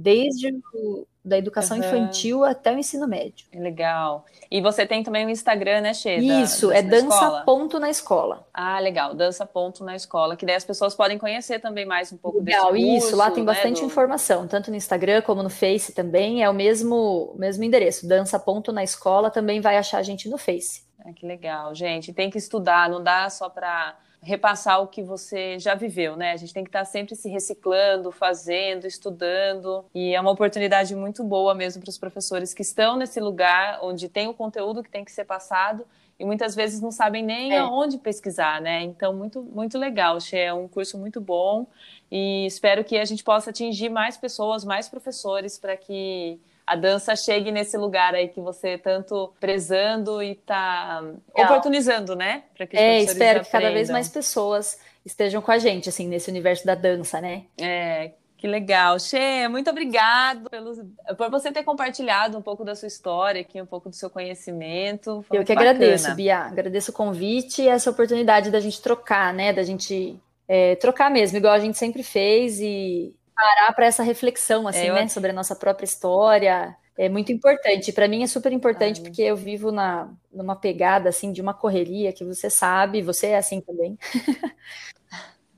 desde 0.00 0.54
o, 0.74 1.06
da 1.24 1.36
educação 1.36 1.76
uhum. 1.76 1.84
infantil 1.84 2.44
até 2.44 2.74
o 2.74 2.78
ensino 2.78 3.06
médio. 3.06 3.46
Legal. 3.54 4.24
E 4.50 4.60
você 4.60 4.86
tem 4.86 5.02
também 5.02 5.26
o 5.26 5.30
Instagram, 5.30 5.82
né, 5.82 5.94
Che? 5.94 6.16
Isso, 6.16 6.68
da, 6.68 6.76
é 6.76 6.82
dança 6.82 7.42
ponto 7.44 7.78
na 7.78 7.90
escola. 7.90 8.46
Ah, 8.52 8.80
legal, 8.80 9.14
dança 9.14 9.44
ponto 9.44 9.84
na 9.84 9.94
escola, 9.94 10.36
que 10.36 10.46
daí 10.46 10.56
as 10.56 10.64
pessoas 10.64 10.94
podem 10.94 11.18
conhecer 11.18 11.60
também 11.60 11.84
mais 11.84 12.12
um 12.12 12.16
pouco 12.16 12.38
legal, 12.38 12.72
desse 12.72 12.84
curso. 12.84 13.06
isso, 13.06 13.16
lá 13.16 13.30
tem 13.30 13.44
né, 13.44 13.52
bastante 13.52 13.80
do... 13.80 13.86
informação, 13.86 14.48
tanto 14.48 14.70
no 14.70 14.76
Instagram 14.76 15.22
como 15.22 15.42
no 15.42 15.50
Face 15.50 15.92
também, 15.92 16.42
é 16.42 16.48
o 16.48 16.54
mesmo, 16.54 17.34
mesmo 17.36 17.62
endereço, 17.62 18.08
dança 18.08 18.38
ponto 18.38 18.72
na 18.72 18.82
escola, 18.82 19.30
também 19.30 19.60
vai 19.60 19.76
achar 19.76 19.98
a 19.98 20.02
gente 20.02 20.28
no 20.28 20.38
Face. 20.38 20.84
Ah, 21.04 21.12
que 21.12 21.26
legal, 21.26 21.74
gente, 21.74 22.12
tem 22.12 22.30
que 22.30 22.38
estudar, 22.38 22.88
não 22.88 23.02
dá 23.02 23.28
só 23.28 23.48
para 23.48 23.96
repassar 24.22 24.82
o 24.82 24.86
que 24.86 25.02
você 25.02 25.58
já 25.58 25.74
viveu, 25.74 26.16
né? 26.16 26.32
A 26.32 26.36
gente 26.36 26.52
tem 26.52 26.62
que 26.62 26.68
estar 26.68 26.84
sempre 26.84 27.16
se 27.16 27.28
reciclando, 27.28 28.12
fazendo, 28.12 28.86
estudando, 28.86 29.84
e 29.94 30.14
é 30.14 30.20
uma 30.20 30.30
oportunidade 30.30 30.94
muito 30.94 31.24
boa 31.24 31.54
mesmo 31.54 31.82
para 31.82 31.90
os 31.90 31.98
professores 31.98 32.52
que 32.52 32.62
estão 32.62 32.96
nesse 32.96 33.18
lugar 33.18 33.78
onde 33.82 34.08
tem 34.08 34.28
o 34.28 34.34
conteúdo 34.34 34.82
que 34.82 34.90
tem 34.90 35.04
que 35.04 35.12
ser 35.12 35.24
passado 35.24 35.86
e 36.18 36.24
muitas 36.24 36.54
vezes 36.54 36.82
não 36.82 36.92
sabem 36.92 37.24
nem 37.24 37.54
é. 37.54 37.58
aonde 37.58 37.96
pesquisar, 37.96 38.60
né? 38.60 38.82
Então, 38.82 39.14
muito, 39.14 39.42
muito 39.42 39.78
legal, 39.78 40.20
Xê, 40.20 40.40
é 40.40 40.52
um 40.52 40.68
curso 40.68 40.98
muito 40.98 41.18
bom 41.18 41.66
e 42.12 42.44
espero 42.44 42.84
que 42.84 42.98
a 42.98 43.04
gente 43.06 43.24
possa 43.24 43.48
atingir 43.48 43.88
mais 43.88 44.18
pessoas, 44.18 44.62
mais 44.62 44.86
professores, 44.86 45.58
para 45.58 45.78
que 45.78 46.38
a 46.70 46.76
dança 46.76 47.16
chegue 47.16 47.50
nesse 47.50 47.76
lugar 47.76 48.14
aí 48.14 48.28
que 48.28 48.40
você 48.40 48.78
tanto 48.78 49.34
prezando 49.40 50.22
e 50.22 50.30
está 50.30 51.02
oportunizando, 51.34 52.14
né? 52.14 52.44
Para 52.56 52.64
que 52.64 52.76
é, 52.76 53.00
espero 53.00 53.42
que 53.42 53.50
cada 53.50 53.72
vez 53.72 53.90
mais 53.90 54.08
pessoas 54.08 54.78
estejam 55.04 55.42
com 55.42 55.50
a 55.50 55.58
gente, 55.58 55.88
assim, 55.88 56.06
nesse 56.06 56.30
universo 56.30 56.64
da 56.64 56.76
dança, 56.76 57.20
né? 57.20 57.42
É, 57.60 58.12
Que 58.36 58.46
legal. 58.46 59.00
Xê, 59.00 59.48
muito 59.48 59.68
obrigado 59.68 60.48
pelos, 60.48 60.78
por 61.18 61.28
você 61.28 61.50
ter 61.50 61.64
compartilhado 61.64 62.38
um 62.38 62.42
pouco 62.42 62.64
da 62.64 62.76
sua 62.76 62.86
história 62.86 63.40
aqui, 63.40 63.60
um 63.60 63.66
pouco 63.66 63.90
do 63.90 63.96
seu 63.96 64.08
conhecimento. 64.08 65.24
Foi 65.26 65.38
Eu 65.38 65.44
que 65.44 65.52
bacana. 65.52 65.70
agradeço, 65.72 66.14
Bia. 66.14 66.38
Agradeço 66.38 66.92
o 66.92 66.94
convite 66.94 67.62
e 67.62 67.68
essa 67.68 67.90
oportunidade 67.90 68.48
da 68.48 68.60
gente 68.60 68.80
trocar, 68.80 69.34
né? 69.34 69.52
Da 69.52 69.64
gente 69.64 70.16
é, 70.46 70.76
trocar 70.76 71.10
mesmo, 71.10 71.36
igual 71.36 71.52
a 71.52 71.58
gente 71.58 71.76
sempre 71.76 72.04
fez 72.04 72.60
e 72.60 73.12
parar 73.40 73.72
para 73.72 73.86
essa 73.86 74.02
reflexão, 74.02 74.68
assim, 74.68 74.88
é, 74.88 74.92
né? 74.92 75.08
Sobre 75.08 75.30
a 75.30 75.32
nossa 75.32 75.56
própria 75.56 75.84
história. 75.84 76.76
É 76.96 77.08
muito 77.08 77.32
importante. 77.32 77.92
Para 77.92 78.06
mim 78.06 78.22
é 78.22 78.26
super 78.26 78.52
importante, 78.52 79.00
porque 79.00 79.22
eu 79.22 79.36
vivo 79.36 79.72
na, 79.72 80.12
numa 80.32 80.54
pegada, 80.54 81.08
assim, 81.08 81.32
de 81.32 81.40
uma 81.40 81.54
correria 81.54 82.12
que 82.12 82.24
você 82.24 82.50
sabe, 82.50 83.00
você 83.00 83.28
é 83.28 83.38
assim 83.38 83.60
também. 83.60 83.98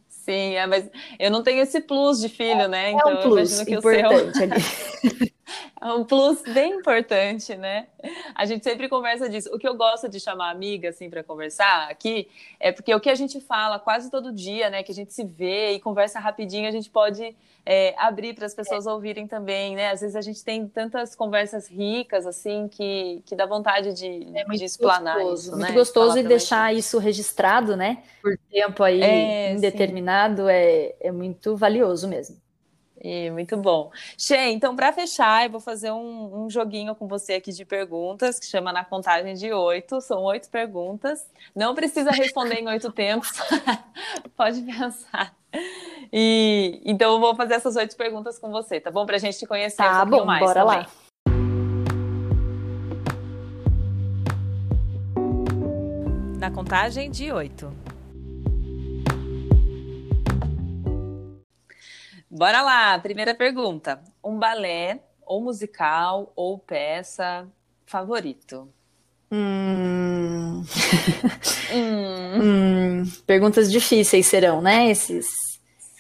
Sim, 0.09 0.55
é, 0.55 0.67
mas 0.67 0.89
eu 1.19 1.33
não 1.33 1.43
tenho 1.43 1.61
esse 1.61 1.81
plus 1.81 2.21
de 2.21 2.29
filho, 2.29 2.69
né? 2.69 2.93
Então 2.93 3.11
é 3.11 3.15
um 3.15 3.23
plus 3.23 3.59
eu 3.59 3.65
imagino 3.65 3.67
que 3.67 3.75
importante 3.75 4.29
o 4.29 4.35
seu... 4.35 4.43
ali. 4.45 5.33
É 5.81 5.93
um 5.93 6.05
plus 6.05 6.43
bem 6.43 6.75
importante, 6.75 7.57
né? 7.57 7.87
A 8.35 8.47
gente 8.47 8.65
sempre 8.65 8.89
conversa 8.89 9.29
disso. 9.29 9.51
O 9.53 9.59
que 9.59 9.67
eu 9.67 9.75
gosto 9.75 10.09
de 10.09 10.21
chamar 10.21 10.51
amiga, 10.51 10.91
assim, 10.91 11.11
para 11.11 11.23
conversar 11.23 11.89
aqui, 11.91 12.29
é 12.61 12.71
porque 12.71 12.95
o 12.95 13.01
que 13.01 13.11
a 13.11 13.15
gente 13.15 13.41
fala 13.41 13.79
quase 13.79 14.11
todo 14.11 14.33
dia, 14.33 14.71
né? 14.71 14.83
Que 14.83 14.93
a 14.93 14.95
gente 14.95 15.13
se 15.13 15.25
vê 15.25 15.73
e 15.73 15.81
conversa 15.81 16.19
rapidinho, 16.19 16.69
a 16.69 16.73
gente 16.73 16.91
pode 16.91 17.35
é, 17.65 17.95
abrir 17.97 18.35
para 18.35 18.47
as 18.47 18.55
pessoas 18.55 18.87
ouvirem 18.87 19.27
também, 19.27 19.77
né? 19.77 19.91
Às 19.91 20.01
vezes 20.01 20.17
a 20.17 20.21
gente 20.21 20.45
tem 20.45 20.67
tantas 20.67 21.15
conversas 21.15 21.69
ricas, 21.69 22.27
assim, 22.27 22.69
que, 22.69 23.23
que 23.25 23.37
dá 23.37 23.47
vontade 23.47 23.93
de, 23.93 24.29
é 24.35 24.45
de 24.45 24.65
explanar 24.65 25.17
gostoso, 25.19 25.43
isso, 25.43 25.51
Muito 25.53 25.69
né? 25.69 25.73
gostoso 25.73 26.19
e 26.19 26.23
deixar 26.23 26.75
isso 26.75 26.99
registrado, 26.99 27.77
né? 27.77 28.03
Por 28.21 28.37
tempo 28.51 28.83
aí 28.83 29.01
é, 29.01 29.53
indeterminado, 29.53 30.49
é, 30.49 30.95
é 31.01 31.13
muito 31.13 31.57
valioso 31.57 32.09
mesmo. 32.09 32.42
E, 33.03 33.31
muito 33.31 33.57
bom. 33.57 33.91
Xê, 34.17 34.51
então, 34.51 34.77
para 34.77 34.93
fechar, 34.93 35.45
eu 35.45 35.51
vou 35.51 35.61
fazer 35.61 35.91
um, 35.91 36.45
um, 36.45 36.51
joguinho 36.51 36.95
com 36.95 37.09
você 37.09 37.35
aqui 37.35 37.51
de 37.51 37.65
perguntas, 37.65 38.39
que 38.39 38.47
chama 38.47 38.73
Na 38.73 38.85
Contagem 38.85 39.35
de 39.35 39.53
Oito. 39.53 40.01
São 40.01 40.23
oito 40.23 40.49
perguntas. 40.49 41.27
Não 41.55 41.75
precisa 41.75 42.13
responder 42.13 42.61
em 42.61 42.69
oito 42.69 42.93
tempos. 42.93 43.33
Pode 44.37 44.63
pensar. 44.63 45.35
E, 46.13 46.81
então, 46.85 47.15
eu 47.15 47.21
vou 47.21 47.35
fazer 47.35 47.55
essas 47.55 47.75
oito 47.75 47.97
perguntas 47.97 48.39
com 48.39 48.53
você, 48.53 48.79
tá 48.79 48.91
bom? 48.93 49.05
Para 49.05 49.17
a 49.17 49.19
gente 49.19 49.37
te 49.37 49.47
conhecer 49.47 49.79
tá 49.79 50.05
um 50.05 50.07
bom, 50.11 50.25
mais. 50.25 50.41
Bora 50.41 50.61
também. 50.61 50.79
lá. 50.79 50.87
Na 56.39 56.51
contagem 56.53 57.11
de 57.11 57.33
oito. 57.33 57.82
Bora 62.35 62.63
lá, 62.63 62.99
primeira 62.99 63.35
pergunta. 63.35 64.01
Um 64.25 64.39
balé, 64.39 65.01
ou 65.27 65.43
musical, 65.43 66.33
ou 66.35 66.59
peça 66.59 67.47
favorito? 67.85 68.73
Hum... 69.31 70.65
hum. 71.75 72.43
hum. 72.43 73.03
Perguntas 73.27 73.71
difíceis 73.71 74.25
serão, 74.25 74.63
né? 74.63 74.91
Esses. 74.91 75.27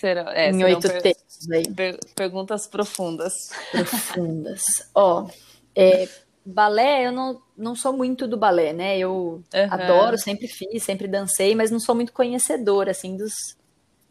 Serão, 0.00 0.26
é, 0.30 0.48
em 0.50 0.64
oito 0.64 0.88
per... 0.88 1.02
tempos 1.02 1.50
aí. 1.52 1.70
Per... 1.70 1.98
Perguntas 2.16 2.66
profundas. 2.66 3.34
Profundas. 3.70 4.62
Ó, 4.94 5.28
é, 5.76 6.08
balé, 6.46 7.08
eu 7.08 7.12
não, 7.12 7.42
não 7.54 7.76
sou 7.76 7.92
muito 7.92 8.26
do 8.26 8.38
balé, 8.38 8.72
né? 8.72 8.96
Eu 8.98 9.12
uhum. 9.12 9.68
adoro, 9.70 10.16
sempre 10.16 10.48
fiz, 10.48 10.82
sempre 10.82 11.06
dancei, 11.06 11.54
mas 11.54 11.70
não 11.70 11.78
sou 11.78 11.94
muito 11.94 12.14
conhecedora, 12.14 12.92
assim, 12.92 13.18
dos, 13.18 13.34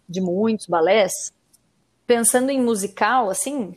de 0.08 0.22
muitos 0.22 0.68
balés 0.68 1.12
pensando 2.06 2.50
em 2.50 2.62
musical, 2.62 3.30
assim, 3.30 3.76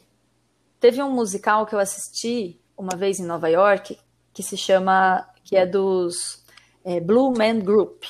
teve 0.80 1.02
um 1.02 1.10
musical 1.10 1.66
que 1.66 1.74
eu 1.74 1.78
assisti 1.78 2.58
uma 2.76 2.96
vez 2.96 3.18
em 3.20 3.24
Nova 3.24 3.48
York 3.48 3.98
que 4.32 4.42
se 4.42 4.56
chama, 4.56 5.26
que 5.44 5.56
é 5.56 5.64
dos 5.64 6.44
é, 6.84 7.00
Blue 7.00 7.32
Man 7.36 7.60
Group. 7.60 8.02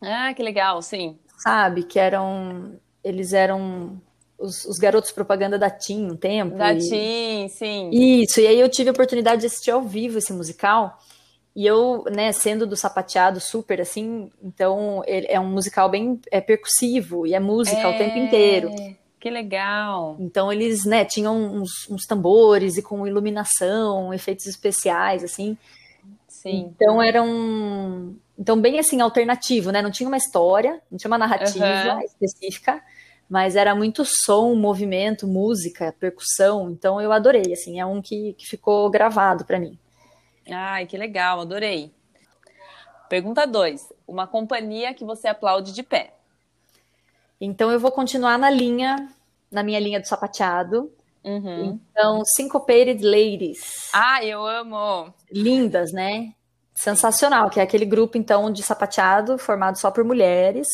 Ah, 0.00 0.32
que 0.34 0.42
legal, 0.42 0.80
sim. 0.80 1.18
Sabe, 1.38 1.84
que 1.84 1.98
eram, 1.98 2.80
eles 3.02 3.34
eram 3.34 4.00
os, 4.38 4.64
os 4.64 4.78
garotos 4.78 5.12
propaganda 5.12 5.58
da 5.58 5.70
TIM 5.70 6.10
um 6.10 6.16
tempo. 6.16 6.56
Da 6.56 6.72
e... 6.72 6.78
TIM, 6.78 7.48
sim. 7.48 7.90
Isso, 7.92 8.40
e 8.40 8.46
aí 8.46 8.58
eu 8.58 8.68
tive 8.68 8.88
a 8.88 8.92
oportunidade 8.92 9.42
de 9.42 9.46
assistir 9.46 9.70
ao 9.70 9.82
vivo 9.82 10.18
esse 10.18 10.32
musical. 10.32 10.98
E 11.54 11.64
eu, 11.64 12.04
né, 12.10 12.32
sendo 12.32 12.66
do 12.66 12.76
sapateado 12.76 13.38
super 13.38 13.80
assim, 13.80 14.30
então 14.42 15.02
ele 15.06 15.26
é 15.28 15.38
um 15.38 15.48
musical 15.48 15.88
bem 15.88 16.20
é, 16.30 16.40
percussivo 16.40 17.26
e 17.26 17.34
é 17.34 17.38
música 17.38 17.80
é... 17.80 17.86
o 17.86 17.98
tempo 17.98 18.18
inteiro. 18.18 18.70
Que 19.24 19.30
legal! 19.30 20.18
Então 20.20 20.52
eles, 20.52 20.84
né, 20.84 21.02
tinham 21.02 21.34
uns, 21.34 21.88
uns 21.88 22.04
tambores 22.04 22.76
e 22.76 22.82
com 22.82 23.06
iluminação, 23.06 24.12
efeitos 24.12 24.44
especiais, 24.44 25.24
assim. 25.24 25.56
Sim. 26.28 26.70
Então 26.70 27.00
era 27.00 27.22
um. 27.22 28.18
Então, 28.38 28.60
bem 28.60 28.78
assim, 28.78 29.00
alternativo, 29.00 29.70
né? 29.72 29.80
Não 29.80 29.90
tinha 29.90 30.06
uma 30.06 30.18
história, 30.18 30.78
não 30.90 30.98
tinha 30.98 31.10
uma 31.10 31.16
narrativa 31.16 31.94
uhum. 31.94 32.00
específica, 32.00 32.84
mas 33.26 33.56
era 33.56 33.74
muito 33.74 34.04
som, 34.04 34.54
movimento, 34.54 35.26
música, 35.26 35.94
percussão. 35.98 36.68
Então 36.68 37.00
eu 37.00 37.10
adorei, 37.10 37.50
assim, 37.50 37.80
é 37.80 37.86
um 37.86 38.02
que, 38.02 38.34
que 38.34 38.46
ficou 38.46 38.90
gravado 38.90 39.46
para 39.46 39.58
mim. 39.58 39.78
Ai, 40.50 40.84
que 40.84 40.98
legal, 40.98 41.40
adorei. 41.40 41.90
Pergunta 43.08 43.46
2. 43.46 43.90
Uma 44.06 44.26
companhia 44.26 44.92
que 44.92 45.02
você 45.02 45.28
aplaude 45.28 45.72
de 45.72 45.82
pé. 45.82 46.12
Então 47.44 47.70
eu 47.70 47.78
vou 47.78 47.92
continuar 47.92 48.38
na 48.38 48.48
linha, 48.48 49.08
na 49.50 49.62
minha 49.62 49.78
linha 49.78 50.00
do 50.00 50.06
sapateado. 50.06 50.90
Uhum. 51.22 51.78
Então, 51.90 52.22
Syncopated 52.24 53.02
Ladies. 53.02 53.88
Ah, 53.92 54.24
eu 54.24 54.44
amo! 54.46 55.12
Lindas, 55.30 55.92
né? 55.92 56.32
Sensacional, 56.74 57.48
que 57.48 57.60
é 57.60 57.62
aquele 57.62 57.86
grupo, 57.86 58.18
então, 58.18 58.50
de 58.50 58.62
sapateado 58.62 59.38
formado 59.38 59.78
só 59.78 59.90
por 59.90 60.04
mulheres. 60.04 60.68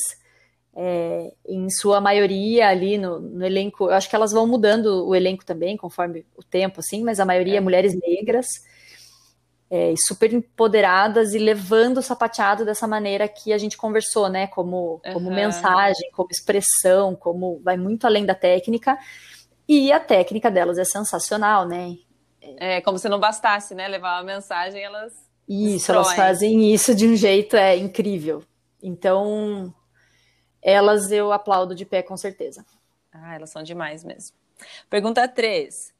É, 0.75 1.33
em 1.47 1.69
sua 1.69 2.01
maioria 2.01 2.69
ali 2.69 2.97
no, 2.97 3.19
no, 3.19 3.45
elenco, 3.45 3.85
eu 3.85 3.93
acho 3.93 4.09
que 4.09 4.15
elas 4.15 4.33
vão 4.33 4.47
mudando 4.47 5.07
o 5.07 5.15
elenco 5.15 5.45
também, 5.45 5.77
conforme 5.77 6.25
o 6.37 6.43
tempo, 6.43 6.81
assim, 6.81 7.03
mas 7.03 7.21
a 7.21 7.25
maioria 7.25 7.55
é, 7.55 7.57
é 7.57 7.61
mulheres 7.61 7.95
negras 7.95 8.47
é, 9.71 9.95
super 9.97 10.33
empoderadas 10.33 11.33
e 11.33 11.39
levando 11.39 11.99
o 11.99 12.03
sapateado 12.03 12.65
dessa 12.65 12.89
maneira 12.89 13.29
que 13.29 13.53
a 13.53 13.59
gente 13.59 13.77
conversou, 13.77 14.29
né? 14.29 14.49
Como, 14.49 15.01
como 15.13 15.29
uhum. 15.29 15.35
mensagem, 15.35 16.11
como 16.13 16.29
expressão, 16.31 17.15
como 17.15 17.61
vai 17.63 17.77
muito 17.77 18.05
além 18.05 18.27
da 18.27 18.35
técnica. 18.35 18.99
E 19.69 19.93
a 19.93 20.01
técnica 20.01 20.51
delas 20.51 20.77
é 20.77 20.85
sensacional, 20.85 21.69
né? 21.69 21.97
É 22.59 22.81
como 22.81 22.99
se 22.99 23.09
não 23.09 23.21
bastasse, 23.21 23.73
né? 23.73 23.87
Levar 23.87 24.17
uma 24.17 24.35
mensagem, 24.35 24.83
elas. 24.83 25.13
Isso, 25.49 25.93
destroem. 25.93 25.99
elas 25.99 26.15
fazem 26.15 26.75
isso 26.75 26.93
de 26.95 27.07
um 27.07 27.15
jeito 27.15 27.57
é 27.57 27.77
incrível. 27.77 28.43
Então, 28.83 29.73
elas 30.61 31.13
eu 31.13 31.33
aplaudo 31.33 31.75
de 31.77 31.85
pé 31.85 32.03
com 32.03 32.17
certeza. 32.17 32.65
Ah, 33.13 33.37
elas 33.37 33.51
são 33.51 33.63
demais 33.63 34.03
mesmo. 34.03 34.37
Pergunta 34.89 35.27
3. 35.29 35.93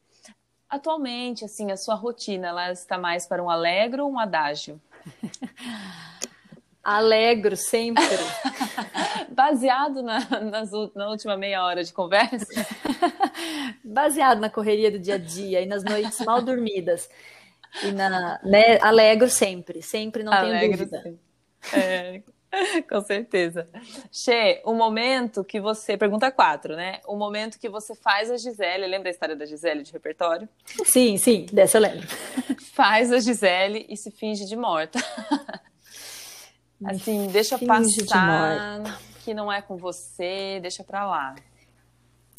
Atualmente, 0.71 1.45
assim, 1.45 1.73
a 1.73 1.77
sua 1.77 1.97
rotina, 1.97 2.49
ela 2.49 2.71
está 2.71 2.97
mais 2.97 3.27
para 3.27 3.43
um 3.43 3.51
alegro 3.51 4.05
ou 4.05 4.13
um 4.13 4.19
adágio? 4.19 4.81
Alegro, 6.83 7.57
sempre. 7.57 8.03
Baseado 9.31 10.03
na, 10.03 10.21
nas, 10.41 10.71
na 10.95 11.11
última 11.11 11.37
meia 11.37 11.63
hora 11.63 11.85
de 11.85 11.93
conversa? 11.93 12.47
Baseado 13.85 14.41
na 14.41 14.49
correria 14.49 14.91
do 14.91 14.99
dia 14.99 15.17
a 15.17 15.19
dia 15.19 15.61
e 15.61 15.67
nas 15.67 15.85
noites 15.85 16.19
mal 16.25 16.41
dormidas. 16.41 17.11
E 17.83 17.93
na, 17.93 18.41
né, 18.43 18.81
alegro 18.81 19.29
sempre, 19.29 19.83
sempre, 19.83 20.23
não 20.23 20.33
alegro 20.33 20.89
tenho 20.89 21.03
dúvida. 21.03 21.19
É, 21.75 22.23
Com 22.89 23.01
certeza. 23.03 23.69
Che, 24.11 24.61
o 24.65 24.75
momento 24.75 25.45
que 25.45 25.61
você. 25.61 25.97
Pergunta 25.97 26.31
quatro, 26.31 26.75
né? 26.75 27.01
O 27.07 27.17
momento 27.17 27.59
que 27.59 27.69
você 27.69 27.95
faz 27.95 28.31
a 28.31 28.37
Gisele. 28.37 28.87
Lembra 28.87 29.09
a 29.09 29.13
história 29.13 29.37
da 29.37 29.47
Gisele 29.47 29.83
de 29.83 29.93
repertório? 29.93 30.49
Sim, 30.85 31.17
sim, 31.17 31.47
dessa 31.53 31.79
eu 31.79 31.83
lembro. 31.83 32.07
Faz 32.75 33.13
a 33.13 33.21
Gisele 33.21 33.87
e 33.89 33.97
se 33.97 34.11
finge 34.11 34.47
de 34.47 34.57
morta. 34.57 34.99
assim, 36.85 37.29
deixa 37.29 37.59
passar 37.59 39.01
que 39.25 39.35
não 39.35 39.53
é 39.53 39.61
com 39.61 39.77
você, 39.77 40.59
deixa 40.61 40.83
pra 40.83 41.07
lá. 41.07 41.35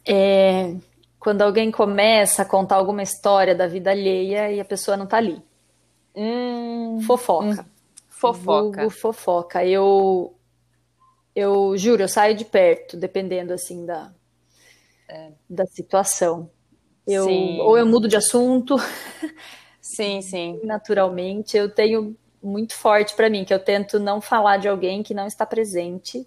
É, 0.06 0.74
quando 1.19 1.43
alguém 1.43 1.71
começa 1.71 2.41
a 2.41 2.45
contar 2.45 2.76
alguma 2.76 3.04
história 3.04 3.54
da 3.54 3.67
vida 3.67 3.91
alheia 3.91 4.52
e 4.52 4.60
a 4.60 4.65
pessoa 4.65 4.97
não 4.97 5.06
tá 5.06 5.17
ali. 5.17 5.41
Hum, 6.15 7.00
Fofoca. 7.06 7.62
Hum. 7.62 7.70
Fofoca. 8.21 8.81
Vulgo 8.81 8.89
fofoca. 8.91 9.65
Eu, 9.65 10.36
eu 11.36 11.75
juro, 11.75 12.03
eu 12.03 12.07
saio 12.07 12.36
de 12.36 12.45
perto, 12.45 12.95
dependendo 12.95 13.51
assim 13.51 13.84
da, 13.84 14.13
é. 15.10 15.31
da 15.49 15.65
situação. 15.65 16.49
Eu, 17.07 17.27
ou 17.27 17.77
eu 17.77 17.86
mudo 17.86 18.07
de 18.07 18.15
assunto. 18.15 18.75
Sim, 19.81 20.21
sim. 20.21 20.60
Naturalmente, 20.63 21.57
eu 21.57 21.67
tenho 21.67 22.15
muito 22.41 22.77
forte 22.77 23.15
para 23.15 23.29
mim 23.29 23.43
que 23.43 23.53
eu 23.53 23.57
tento 23.57 23.99
não 23.99 24.21
falar 24.21 24.57
de 24.57 24.67
alguém 24.67 25.01
que 25.01 25.13
não 25.13 25.25
está 25.25 25.43
presente. 25.43 26.25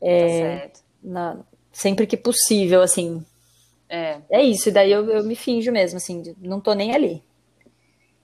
É, 0.00 0.68
tá. 0.68 0.80
Na, 1.02 1.38
sempre 1.72 2.04
que 2.04 2.16
possível, 2.16 2.82
assim. 2.82 3.24
É. 3.88 4.20
É 4.28 4.42
isso, 4.42 4.68
e 4.68 4.72
daí 4.72 4.90
eu, 4.90 5.08
eu 5.08 5.22
me 5.22 5.36
finjo 5.36 5.70
mesmo, 5.70 5.98
assim, 5.98 6.34
não 6.38 6.60
tô 6.60 6.74
nem 6.74 6.92
ali. 6.92 7.22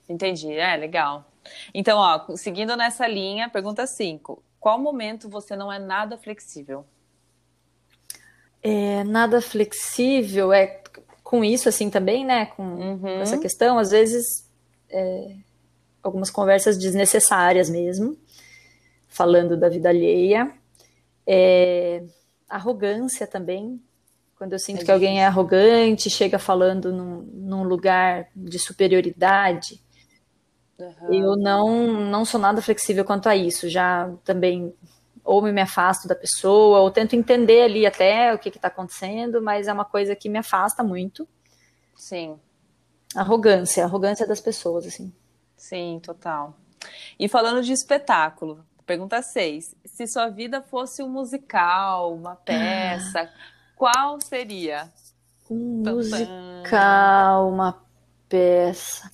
Entendi, 0.08 0.52
é 0.52 0.76
legal. 0.76 1.31
Então, 1.74 1.98
ó, 1.98 2.36
seguindo 2.36 2.76
nessa 2.76 3.06
linha, 3.06 3.48
pergunta 3.48 3.86
5. 3.86 4.42
Qual 4.60 4.78
momento 4.78 5.28
você 5.28 5.56
não 5.56 5.72
é 5.72 5.78
nada 5.78 6.16
flexível? 6.16 6.84
É, 8.62 9.02
nada 9.04 9.40
flexível 9.40 10.52
é 10.52 10.80
com 11.24 11.42
isso 11.44 11.68
assim 11.68 11.90
também, 11.90 12.24
né? 12.24 12.46
Com, 12.46 12.62
uhum. 12.62 13.20
essa 13.20 13.38
questão, 13.38 13.78
às 13.78 13.90
vezes 13.90 14.48
é, 14.88 15.34
algumas 16.02 16.30
conversas 16.30 16.78
desnecessárias 16.78 17.68
mesmo, 17.68 18.16
falando 19.08 19.56
da 19.56 19.68
vida 19.68 19.88
alheia. 19.88 20.52
É, 21.26 22.04
arrogância 22.48 23.26
também, 23.26 23.80
quando 24.36 24.52
eu 24.54 24.58
sinto 24.58 24.82
é 24.82 24.84
que 24.84 24.90
alguém 24.90 25.22
é 25.22 25.26
arrogante, 25.26 26.10
chega 26.10 26.38
falando 26.38 26.92
num, 26.92 27.22
num 27.32 27.62
lugar 27.62 28.28
de 28.34 28.58
superioridade, 28.58 29.80
uhum. 31.00 31.14
eu 31.14 31.36
não, 31.36 31.86
não 32.10 32.24
sou 32.24 32.40
nada 32.40 32.62
flexível 32.62 33.04
quanto 33.04 33.28
a 33.28 33.36
isso. 33.36 33.68
Já 33.68 34.10
também 34.24 34.74
ou 35.24 35.42
me 35.42 35.60
afasto 35.60 36.08
da 36.08 36.14
pessoa, 36.14 36.80
ou 36.80 36.90
tento 36.90 37.14
entender 37.14 37.62
ali 37.62 37.86
até 37.86 38.34
o 38.34 38.38
que 38.38 38.48
está 38.48 38.68
acontecendo, 38.68 39.40
mas 39.40 39.68
é 39.68 39.72
uma 39.72 39.84
coisa 39.84 40.16
que 40.16 40.28
me 40.28 40.38
afasta 40.38 40.82
muito. 40.82 41.28
Sim. 41.96 42.38
Arrogância, 43.14 43.84
arrogância 43.84 44.26
das 44.26 44.40
pessoas, 44.40 44.86
assim. 44.86 45.12
Sim, 45.56 46.00
total. 46.02 46.56
E 47.18 47.28
falando 47.28 47.62
de 47.62 47.72
espetáculo, 47.72 48.64
pergunta 48.84 49.22
6. 49.22 49.76
Se 49.84 50.06
sua 50.06 50.28
vida 50.28 50.60
fosse 50.60 51.02
um 51.02 51.08
musical, 51.08 52.14
uma 52.14 52.34
peça, 52.34 53.22
ah. 53.22 53.30
qual 53.76 54.20
seria? 54.20 54.90
Um 55.48 55.82
musical, 55.84 57.48
uma 57.48 57.80
peça. 58.28 59.08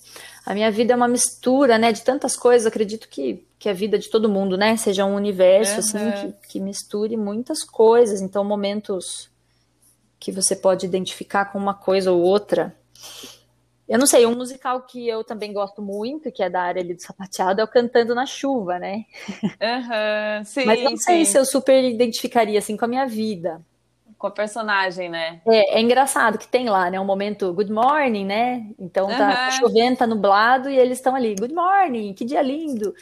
A 0.49 0.55
minha 0.55 0.71
vida 0.71 0.93
é 0.93 0.95
uma 0.95 1.07
mistura, 1.07 1.77
né, 1.77 1.91
de 1.91 2.01
tantas 2.01 2.35
coisas. 2.35 2.65
Acredito 2.65 3.07
que, 3.07 3.45
que 3.59 3.69
a 3.69 3.73
vida 3.73 3.99
de 3.99 4.09
todo 4.09 4.27
mundo, 4.27 4.57
né, 4.57 4.75
seja 4.77 5.05
um 5.05 5.13
universo, 5.13 5.73
uhum. 5.73 5.79
assim, 5.79 6.11
que, 6.41 6.47
que 6.47 6.59
misture 6.59 7.15
muitas 7.15 7.63
coisas. 7.63 8.19
Então, 8.19 8.43
momentos 8.43 9.29
que 10.19 10.31
você 10.31 10.55
pode 10.55 10.87
identificar 10.87 11.45
com 11.45 11.59
uma 11.59 11.75
coisa 11.75 12.11
ou 12.11 12.19
outra. 12.19 12.75
Eu 13.87 13.99
não 13.99 14.07
sei, 14.07 14.25
um 14.25 14.35
musical 14.35 14.81
que 14.81 15.07
eu 15.07 15.23
também 15.23 15.53
gosto 15.53 15.83
muito, 15.83 16.31
que 16.31 16.41
é 16.41 16.49
da 16.49 16.63
área 16.63 16.81
ali 16.81 16.95
do 16.95 17.01
sapateado, 17.03 17.61
é 17.61 17.63
o 17.63 17.67
Cantando 17.67 18.15
na 18.15 18.25
Chuva, 18.25 18.79
né? 18.79 19.05
Uhum, 19.43 20.43
sim, 20.45 20.65
Mas 20.65 20.81
não 20.81 20.97
sei 20.97 21.25
sim. 21.25 21.31
se 21.31 21.37
eu 21.37 21.45
super 21.45 21.83
identificaria, 21.83 22.57
assim, 22.57 22.75
com 22.75 22.85
a 22.85 22.87
minha 22.87 23.05
vida 23.05 23.61
com 24.19 24.27
a 24.27 24.31
personagem, 24.31 25.09
né? 25.09 25.41
É, 25.47 25.77
é, 25.77 25.81
engraçado 25.81 26.37
que 26.37 26.47
tem 26.47 26.69
lá, 26.69 26.91
né? 26.91 26.99
Um 26.99 27.05
momento 27.05 27.53
good 27.53 27.71
morning, 27.71 28.25
né? 28.25 28.67
Então 28.77 29.07
tá, 29.07 29.13
uhum. 29.13 29.17
tá 29.17 29.51
chovendo, 29.51 29.97
tá 29.97 30.05
nublado 30.05 30.69
e 30.69 30.77
eles 30.77 30.97
estão 30.97 31.15
ali, 31.15 31.35
good 31.35 31.53
morning, 31.53 32.13
que 32.13 32.25
dia 32.25 32.41
lindo. 32.41 32.93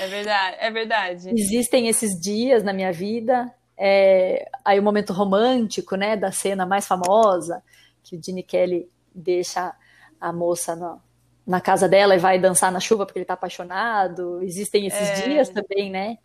É 0.00 0.06
verdade, 0.08 0.56
é 0.58 0.70
verdade. 0.70 1.30
Existem 1.30 1.86
esses 1.88 2.20
dias 2.20 2.64
na 2.64 2.72
minha 2.72 2.92
vida. 2.92 3.52
É, 3.78 4.48
aí 4.64 4.80
o 4.80 4.82
momento 4.82 5.12
romântico, 5.12 5.94
né? 5.94 6.16
Da 6.16 6.32
cena 6.32 6.66
mais 6.66 6.86
famosa, 6.86 7.62
que 8.02 8.16
o 8.16 8.20
Gene 8.22 8.42
Kelly 8.42 8.90
deixa 9.14 9.74
a 10.20 10.32
moça 10.32 10.74
no, 10.74 11.00
na 11.46 11.60
casa 11.60 11.88
dela 11.88 12.16
e 12.16 12.18
vai 12.18 12.38
dançar 12.38 12.72
na 12.72 12.80
chuva 12.80 13.06
porque 13.06 13.20
ele 13.20 13.26
tá 13.26 13.34
apaixonado. 13.34 14.42
Existem 14.42 14.86
esses 14.88 15.08
é... 15.08 15.28
dias 15.28 15.48
também, 15.50 15.88
né? 15.88 16.18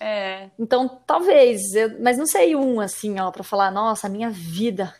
É. 0.00 0.48
Então, 0.58 0.88
talvez, 1.06 1.74
eu, 1.74 2.00
mas 2.00 2.16
não 2.16 2.26
sei 2.26 2.56
um 2.56 2.80
assim, 2.80 3.20
ó, 3.20 3.30
para 3.30 3.44
falar, 3.44 3.70
nossa, 3.70 4.06
a 4.06 4.10
minha 4.10 4.30
vida. 4.30 4.94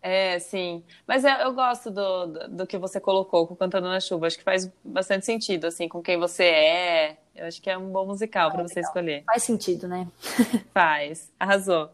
É, 0.00 0.38
sim. 0.38 0.82
Mas 1.06 1.24
eu, 1.24 1.32
eu 1.32 1.52
gosto 1.52 1.90
do, 1.90 2.26
do, 2.26 2.48
do, 2.48 2.66
que 2.66 2.78
você 2.78 2.98
colocou 2.98 3.46
com 3.46 3.54
Cantando 3.54 3.88
na 3.88 4.00
Chuva. 4.00 4.26
Acho 4.26 4.38
que 4.38 4.44
faz 4.44 4.70
bastante 4.82 5.26
sentido, 5.26 5.66
assim, 5.66 5.88
com 5.88 6.00
quem 6.00 6.16
você 6.16 6.44
é. 6.44 7.16
Eu 7.34 7.46
acho 7.46 7.60
que 7.60 7.68
é 7.68 7.76
um 7.76 7.90
bom 7.90 8.06
musical 8.06 8.48
ah, 8.48 8.50
para 8.52 8.62
você 8.62 8.80
escolher. 8.80 9.24
Faz 9.26 9.42
sentido, 9.42 9.86
né? 9.86 10.06
faz. 10.72 11.30
Arrasou. 11.38 11.90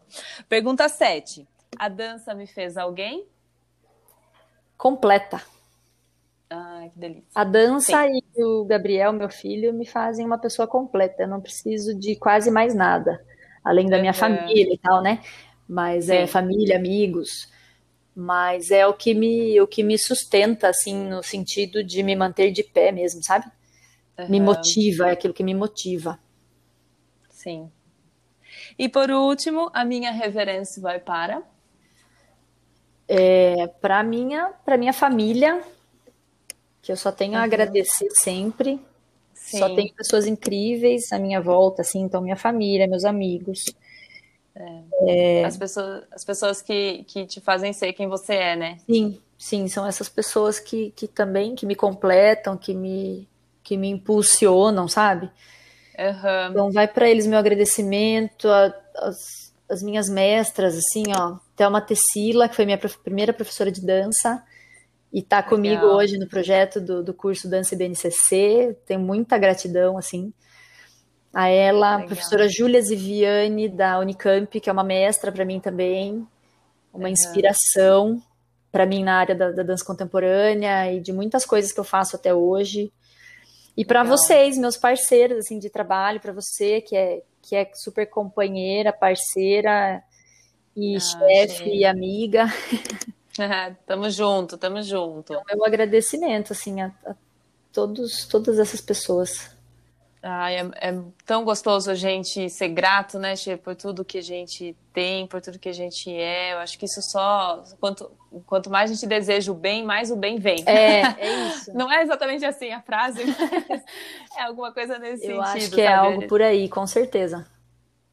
Pergunta 0.47 0.87
7. 0.87 1.45
A 1.77 1.89
dança 1.89 2.33
me 2.33 2.47
fez 2.47 2.77
alguém? 2.77 3.25
Completa. 4.77 5.41
Ai, 6.55 6.89
que 6.91 6.99
delícia. 6.99 7.23
A 7.33 7.43
dança 7.43 8.05
Sim. 8.05 8.21
e 8.35 8.43
o 8.43 8.63
Gabriel, 8.63 9.11
meu 9.11 9.29
filho, 9.29 9.73
me 9.73 9.87
fazem 9.87 10.23
uma 10.23 10.37
pessoa 10.37 10.67
completa. 10.67 11.23
Eu 11.23 11.27
não 11.27 11.41
preciso 11.41 11.97
de 11.97 12.15
quase 12.15 12.51
mais 12.51 12.75
nada, 12.75 13.19
além 13.63 13.89
da 13.89 13.97
minha 13.97 14.11
uhum. 14.11 14.17
família 14.17 14.73
e 14.73 14.77
tal, 14.77 15.01
né? 15.01 15.19
Mas 15.67 16.09
é 16.09 16.17
Sim. 16.17 16.23
é 16.23 16.27
família, 16.27 16.75
amigos. 16.77 17.51
Mas 18.15 18.69
é 18.69 18.85
o 18.85 18.93
que 18.93 19.15
me 19.15 19.59
o 19.59 19.65
que 19.65 19.81
me 19.81 19.97
sustenta, 19.97 20.69
assim, 20.69 21.09
no 21.09 21.23
sentido 21.23 21.83
de 21.83 22.03
me 22.03 22.15
manter 22.15 22.51
de 22.51 22.61
pé 22.61 22.91
mesmo, 22.91 23.23
sabe? 23.23 23.47
Uhum. 24.19 24.29
Me 24.29 24.39
motiva, 24.39 25.09
é 25.09 25.13
aquilo 25.13 25.33
que 25.33 25.43
me 25.43 25.55
motiva. 25.55 26.19
Sim. 27.31 27.71
E 28.77 28.87
por 28.87 29.09
último, 29.09 29.71
a 29.73 29.83
minha 29.83 30.11
reverência 30.11 30.79
vai 30.79 30.99
para 30.99 31.41
é, 33.07 33.65
para 33.81 34.03
minha 34.03 34.53
para 34.63 34.77
minha 34.77 34.93
família 34.93 35.59
que 36.83 36.91
eu 36.91 36.97
só 36.97 37.11
tenho 37.11 37.37
a 37.37 37.43
agradecer 37.43 38.09
sempre. 38.11 38.79
Sim. 39.33 39.57
Só 39.57 39.73
tenho 39.73 39.93
pessoas 39.95 40.27
incríveis 40.27 41.11
à 41.11 41.17
minha 41.17 41.41
volta, 41.41 41.81
assim, 41.81 42.01
então 42.01 42.21
minha 42.21 42.35
família, 42.35 42.87
meus 42.87 43.05
amigos. 43.05 43.63
É. 44.53 44.81
É... 45.07 45.45
As 45.45 45.57
pessoas, 45.57 46.03
as 46.11 46.25
pessoas 46.25 46.61
que, 46.61 47.05
que 47.05 47.25
te 47.25 47.39
fazem 47.39 47.71
ser 47.71 47.93
quem 47.93 48.07
você 48.07 48.35
é, 48.35 48.55
né? 48.55 48.77
Sim, 48.85 49.17
sim, 49.37 49.67
são 49.69 49.87
essas 49.87 50.09
pessoas 50.09 50.59
que, 50.59 50.91
que 50.91 51.07
também 51.07 51.55
que 51.55 51.65
me 51.65 51.73
completam, 51.73 52.57
que 52.57 52.73
me, 52.73 53.27
que 53.63 53.77
me 53.77 53.89
impulsionam, 53.89 54.87
sabe? 54.87 55.31
Uhum. 55.97 56.51
Então 56.51 56.71
vai 56.71 56.87
para 56.87 57.09
eles 57.09 57.25
meu 57.25 57.39
agradecimento, 57.39 58.49
a, 58.49 58.73
as, 58.97 59.53
as 59.69 59.81
minhas 59.81 60.09
mestras, 60.09 60.75
assim, 60.75 61.03
ó, 61.17 61.37
Thelma 61.55 61.79
Tessila, 61.79 62.49
que 62.49 62.55
foi 62.55 62.65
minha 62.65 62.77
prof, 62.77 62.97
primeira 62.97 63.31
professora 63.31 63.71
de 63.71 63.79
dança, 63.81 64.43
e 65.13 65.19
está 65.19 65.43
comigo 65.43 65.85
hoje 65.85 66.17
no 66.17 66.27
projeto 66.27 66.81
do, 66.81 67.03
do 67.03 67.13
curso 67.13 67.47
Dança 67.47 67.75
BNCC. 67.75 68.75
Tenho 68.83 68.99
muita 68.99 69.37
gratidão, 69.37 69.95
assim, 69.95 70.33
a 71.31 71.47
ela, 71.47 71.91
Legal. 71.91 71.99
a 71.99 72.07
professora 72.07 72.49
Júlia 72.49 72.81
Ziviani, 72.81 73.69
da 73.69 73.99
Unicamp, 73.99 74.59
que 74.59 74.67
é 74.67 74.73
uma 74.73 74.83
mestra 74.83 75.31
para 75.31 75.45
mim 75.45 75.59
também, 75.59 76.27
uma 76.91 77.03
Legal. 77.03 77.11
inspiração 77.11 78.19
para 78.71 78.87
mim 78.87 79.03
na 79.03 79.19
área 79.19 79.35
da, 79.35 79.51
da, 79.51 79.61
dança 79.61 79.85
contemporânea 79.85 80.91
e 80.91 80.99
de 80.99 81.13
muitas 81.13 81.45
coisas 81.45 81.71
que 81.71 81.79
eu 81.79 81.83
faço 81.83 82.15
até 82.15 82.33
hoje. 82.33 82.91
E 83.77 83.85
para 83.85 84.03
vocês, 84.03 84.57
meus 84.57 84.77
parceiros 84.77 85.37
assim 85.37 85.59
de 85.59 85.69
trabalho, 85.69 86.19
para 86.19 86.33
você 86.33 86.81
que 86.81 86.95
é 86.95 87.21
que 87.39 87.55
é 87.55 87.69
super 87.75 88.09
companheira, 88.09 88.91
parceira 88.91 90.01
e 90.75 90.95
ah, 90.95 90.99
chefe 90.99 91.69
e 91.69 91.85
amiga. 91.85 92.47
tamo 93.85 94.09
junto, 94.09 94.57
tamo 94.57 94.81
junto. 94.81 95.33
Então, 95.33 95.43
meu 95.55 95.65
agradecimento, 95.65 96.53
assim, 96.53 96.81
a, 96.81 96.91
a 97.05 97.15
todos, 97.71 98.25
todas 98.25 98.59
essas 98.59 98.79
pessoas. 98.79 99.51
Ai, 100.25 100.55
é, 100.55 100.71
é, 100.75 100.99
tão 101.25 101.43
gostoso 101.43 101.91
a 101.91 101.95
gente 101.95 102.49
ser 102.49 102.69
grato, 102.69 103.19
né, 103.19 103.35
Che, 103.35 103.57
por 103.57 103.75
tudo 103.75 104.05
que 104.05 104.19
a 104.19 104.21
gente 104.21 104.73
tem, 104.93 105.27
por 105.27 105.41
tudo 105.41 105.59
que 105.59 105.67
a 105.67 105.73
gente 105.73 106.09
é. 106.09 106.53
Eu 106.53 106.59
acho 106.59 106.79
que 106.79 106.85
isso 106.85 107.01
só. 107.01 107.61
Quanto, 107.77 108.09
quanto 108.45 108.69
mais 108.69 108.89
a 108.89 108.93
gente 108.93 109.05
deseja 109.05 109.51
o 109.51 109.55
bem, 109.55 109.83
mais 109.83 110.11
o 110.11 110.15
bem 110.15 110.39
vem. 110.39 110.63
É, 110.65 111.01
é 111.19 111.47
isso. 111.49 111.73
Não 111.73 111.91
é 111.91 112.03
exatamente 112.03 112.45
assim 112.45 112.71
a 112.71 112.81
frase, 112.81 113.21
mas 113.25 113.83
é 114.37 114.43
alguma 114.43 114.71
coisa 114.71 114.97
nesse 114.97 115.25
Eu 115.25 115.35
sentido. 115.35 115.35
Eu 115.35 115.41
acho 115.41 115.71
que 115.71 115.81
é 115.81 115.89
sabe? 115.89 116.07
algo 116.07 116.27
por 116.27 116.41
aí, 116.41 116.69
com 116.69 116.87
certeza. 116.87 117.45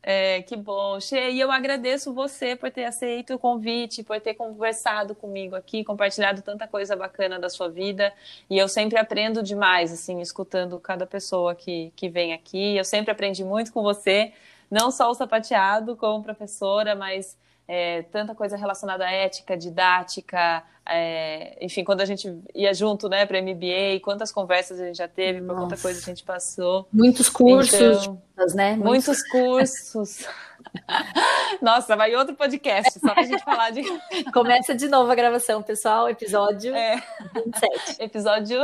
É, 0.02 0.40
que 0.42 0.56
bom. 0.56 0.98
Che, 0.98 1.30
e 1.30 1.38
eu 1.38 1.50
agradeço 1.50 2.12
você 2.12 2.56
por 2.56 2.70
ter 2.70 2.84
aceito 2.84 3.34
o 3.34 3.38
convite, 3.38 4.02
por 4.02 4.18
ter 4.20 4.34
conversado 4.34 5.14
comigo 5.14 5.54
aqui, 5.54 5.84
compartilhado 5.84 6.40
tanta 6.40 6.66
coisa 6.66 6.96
bacana 6.96 7.38
da 7.38 7.50
sua 7.50 7.68
vida. 7.68 8.12
E 8.48 8.56
eu 8.56 8.66
sempre 8.66 8.98
aprendo 8.98 9.42
demais, 9.42 9.92
assim, 9.92 10.20
escutando 10.20 10.78
cada 10.80 11.06
pessoa 11.06 11.54
que, 11.54 11.92
que 11.94 12.08
vem 12.08 12.32
aqui. 12.32 12.76
Eu 12.76 12.84
sempre 12.84 13.10
aprendi 13.10 13.44
muito 13.44 13.72
com 13.72 13.82
você, 13.82 14.32
não 14.70 14.90
só 14.90 15.10
o 15.10 15.14
sapateado 15.14 15.94
como 15.96 16.22
professora, 16.22 16.94
mas 16.94 17.36
é, 17.68 18.02
tanta 18.04 18.34
coisa 18.34 18.56
relacionada 18.56 19.04
à 19.04 19.10
ética, 19.12 19.56
didática, 19.56 20.64
é, 20.90 21.56
enfim, 21.60 21.84
quando 21.84 22.00
a 22.00 22.04
gente 22.04 22.36
ia 22.52 22.74
junto, 22.74 23.08
né, 23.08 23.24
para 23.24 23.40
MBA, 23.40 24.00
quantas 24.02 24.32
conversas 24.32 24.80
a 24.80 24.86
gente 24.86 24.96
já 24.96 25.06
teve, 25.06 25.40
por 25.40 25.54
quanta 25.54 25.76
coisa 25.76 26.00
a 26.00 26.02
gente 26.02 26.24
passou. 26.24 26.88
Muitos 26.92 27.28
cursos, 27.28 27.78
então, 27.78 28.18
né? 28.54 28.74
Muitos, 28.74 29.06
muitos 29.06 29.22
cursos. 29.30 30.26
Nossa, 31.62 31.96
vai 31.96 32.14
outro 32.16 32.34
podcast, 32.34 32.98
só 32.98 33.14
pra 33.14 33.22
gente 33.22 33.42
falar 33.44 33.70
de. 33.70 33.82
Começa 34.32 34.74
de 34.74 34.88
novo 34.88 35.10
a 35.10 35.14
gravação, 35.14 35.62
pessoal, 35.62 36.08
episódio 36.08 36.74
é. 36.74 37.02
27. 37.34 38.02
Episódio. 38.02 38.60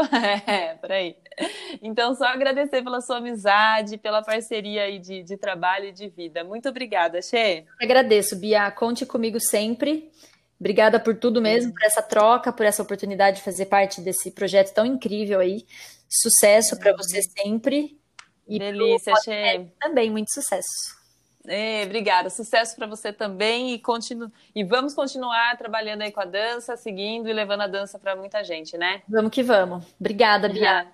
É, 0.46 0.74
por 0.74 0.90
aí. 0.90 1.16
Então, 1.82 2.14
só 2.14 2.24
agradecer 2.26 2.82
pela 2.82 3.00
sua 3.00 3.18
amizade, 3.18 3.98
pela 3.98 4.22
parceria 4.22 4.82
aí 4.82 4.98
de, 4.98 5.22
de 5.22 5.36
trabalho 5.36 5.86
e 5.86 5.92
de 5.92 6.08
vida. 6.08 6.42
Muito 6.42 6.68
obrigada, 6.68 7.22
Xê. 7.22 7.64
Agradeço, 7.80 8.36
Bia. 8.36 8.70
Conte 8.70 9.04
comigo 9.06 9.38
sempre. 9.38 10.10
Obrigada 10.58 10.98
por 10.98 11.14
tudo 11.14 11.40
mesmo, 11.40 11.72
por 11.72 11.84
essa 11.84 12.02
troca, 12.02 12.52
por 12.52 12.64
essa 12.64 12.82
oportunidade 12.82 13.38
de 13.38 13.42
fazer 13.42 13.66
parte 13.66 14.00
desse 14.00 14.30
projeto 14.30 14.72
tão 14.72 14.86
incrível 14.86 15.40
aí. 15.40 15.66
Sucesso 16.08 16.78
para 16.78 16.96
você 16.96 17.20
sempre. 17.22 17.98
E 18.48 18.58
Delícia, 18.58 19.14
Xê. 19.22 19.66
Também, 19.80 20.10
muito 20.10 20.32
sucesso. 20.32 20.96
É, 21.46 21.82
obrigada. 21.84 22.30
Sucesso 22.30 22.74
para 22.74 22.86
você 22.86 23.12
também 23.12 23.72
e 23.72 23.78
continu... 23.78 24.32
e 24.54 24.64
vamos 24.64 24.94
continuar 24.94 25.56
trabalhando 25.56 26.02
aí 26.02 26.10
com 26.10 26.20
a 26.20 26.24
dança, 26.24 26.76
seguindo 26.76 27.28
e 27.28 27.32
levando 27.32 27.62
a 27.62 27.66
dança 27.66 27.98
para 27.98 28.16
muita 28.16 28.42
gente, 28.42 28.76
né? 28.76 29.02
Vamos 29.08 29.30
que 29.30 29.42
vamos. 29.42 29.84
Obrigada, 30.00 30.48
Bia. 30.48 30.86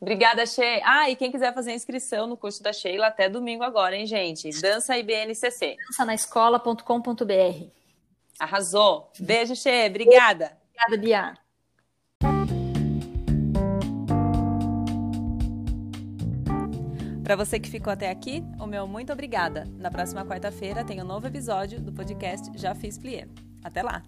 Obrigada, 0.00 0.46
Sheila. 0.46 0.82
Ah, 0.84 1.10
e 1.10 1.16
quem 1.16 1.30
quiser 1.32 1.52
fazer 1.52 1.72
inscrição 1.72 2.26
no 2.26 2.36
curso 2.36 2.62
da 2.62 2.72
Sheila 2.72 3.08
até 3.08 3.28
domingo 3.28 3.64
agora, 3.64 3.96
hein, 3.96 4.06
gente? 4.06 4.50
Dança 4.62 4.96
IBNCC. 4.96 5.76
Dança 5.88 6.04
na 6.04 6.14
escola.com.br. 6.14 7.78
Arrasou. 8.38 9.10
Beijo, 9.18 9.54
Sheila. 9.54 9.88
Obrigada. 9.88 10.58
Obrigada, 10.70 10.96
Bia. 10.98 11.48
Para 17.28 17.36
você 17.36 17.60
que 17.60 17.68
ficou 17.68 17.92
até 17.92 18.10
aqui, 18.10 18.42
o 18.58 18.66
meu 18.66 18.86
muito 18.88 19.12
obrigada. 19.12 19.66
Na 19.76 19.90
próxima 19.90 20.24
quarta-feira 20.24 20.82
tem 20.82 21.02
um 21.02 21.04
novo 21.04 21.26
episódio 21.26 21.78
do 21.78 21.92
podcast 21.92 22.50
Já 22.56 22.74
Fiz 22.74 22.96
Plié. 22.96 23.28
Até 23.62 23.82
lá! 23.82 24.02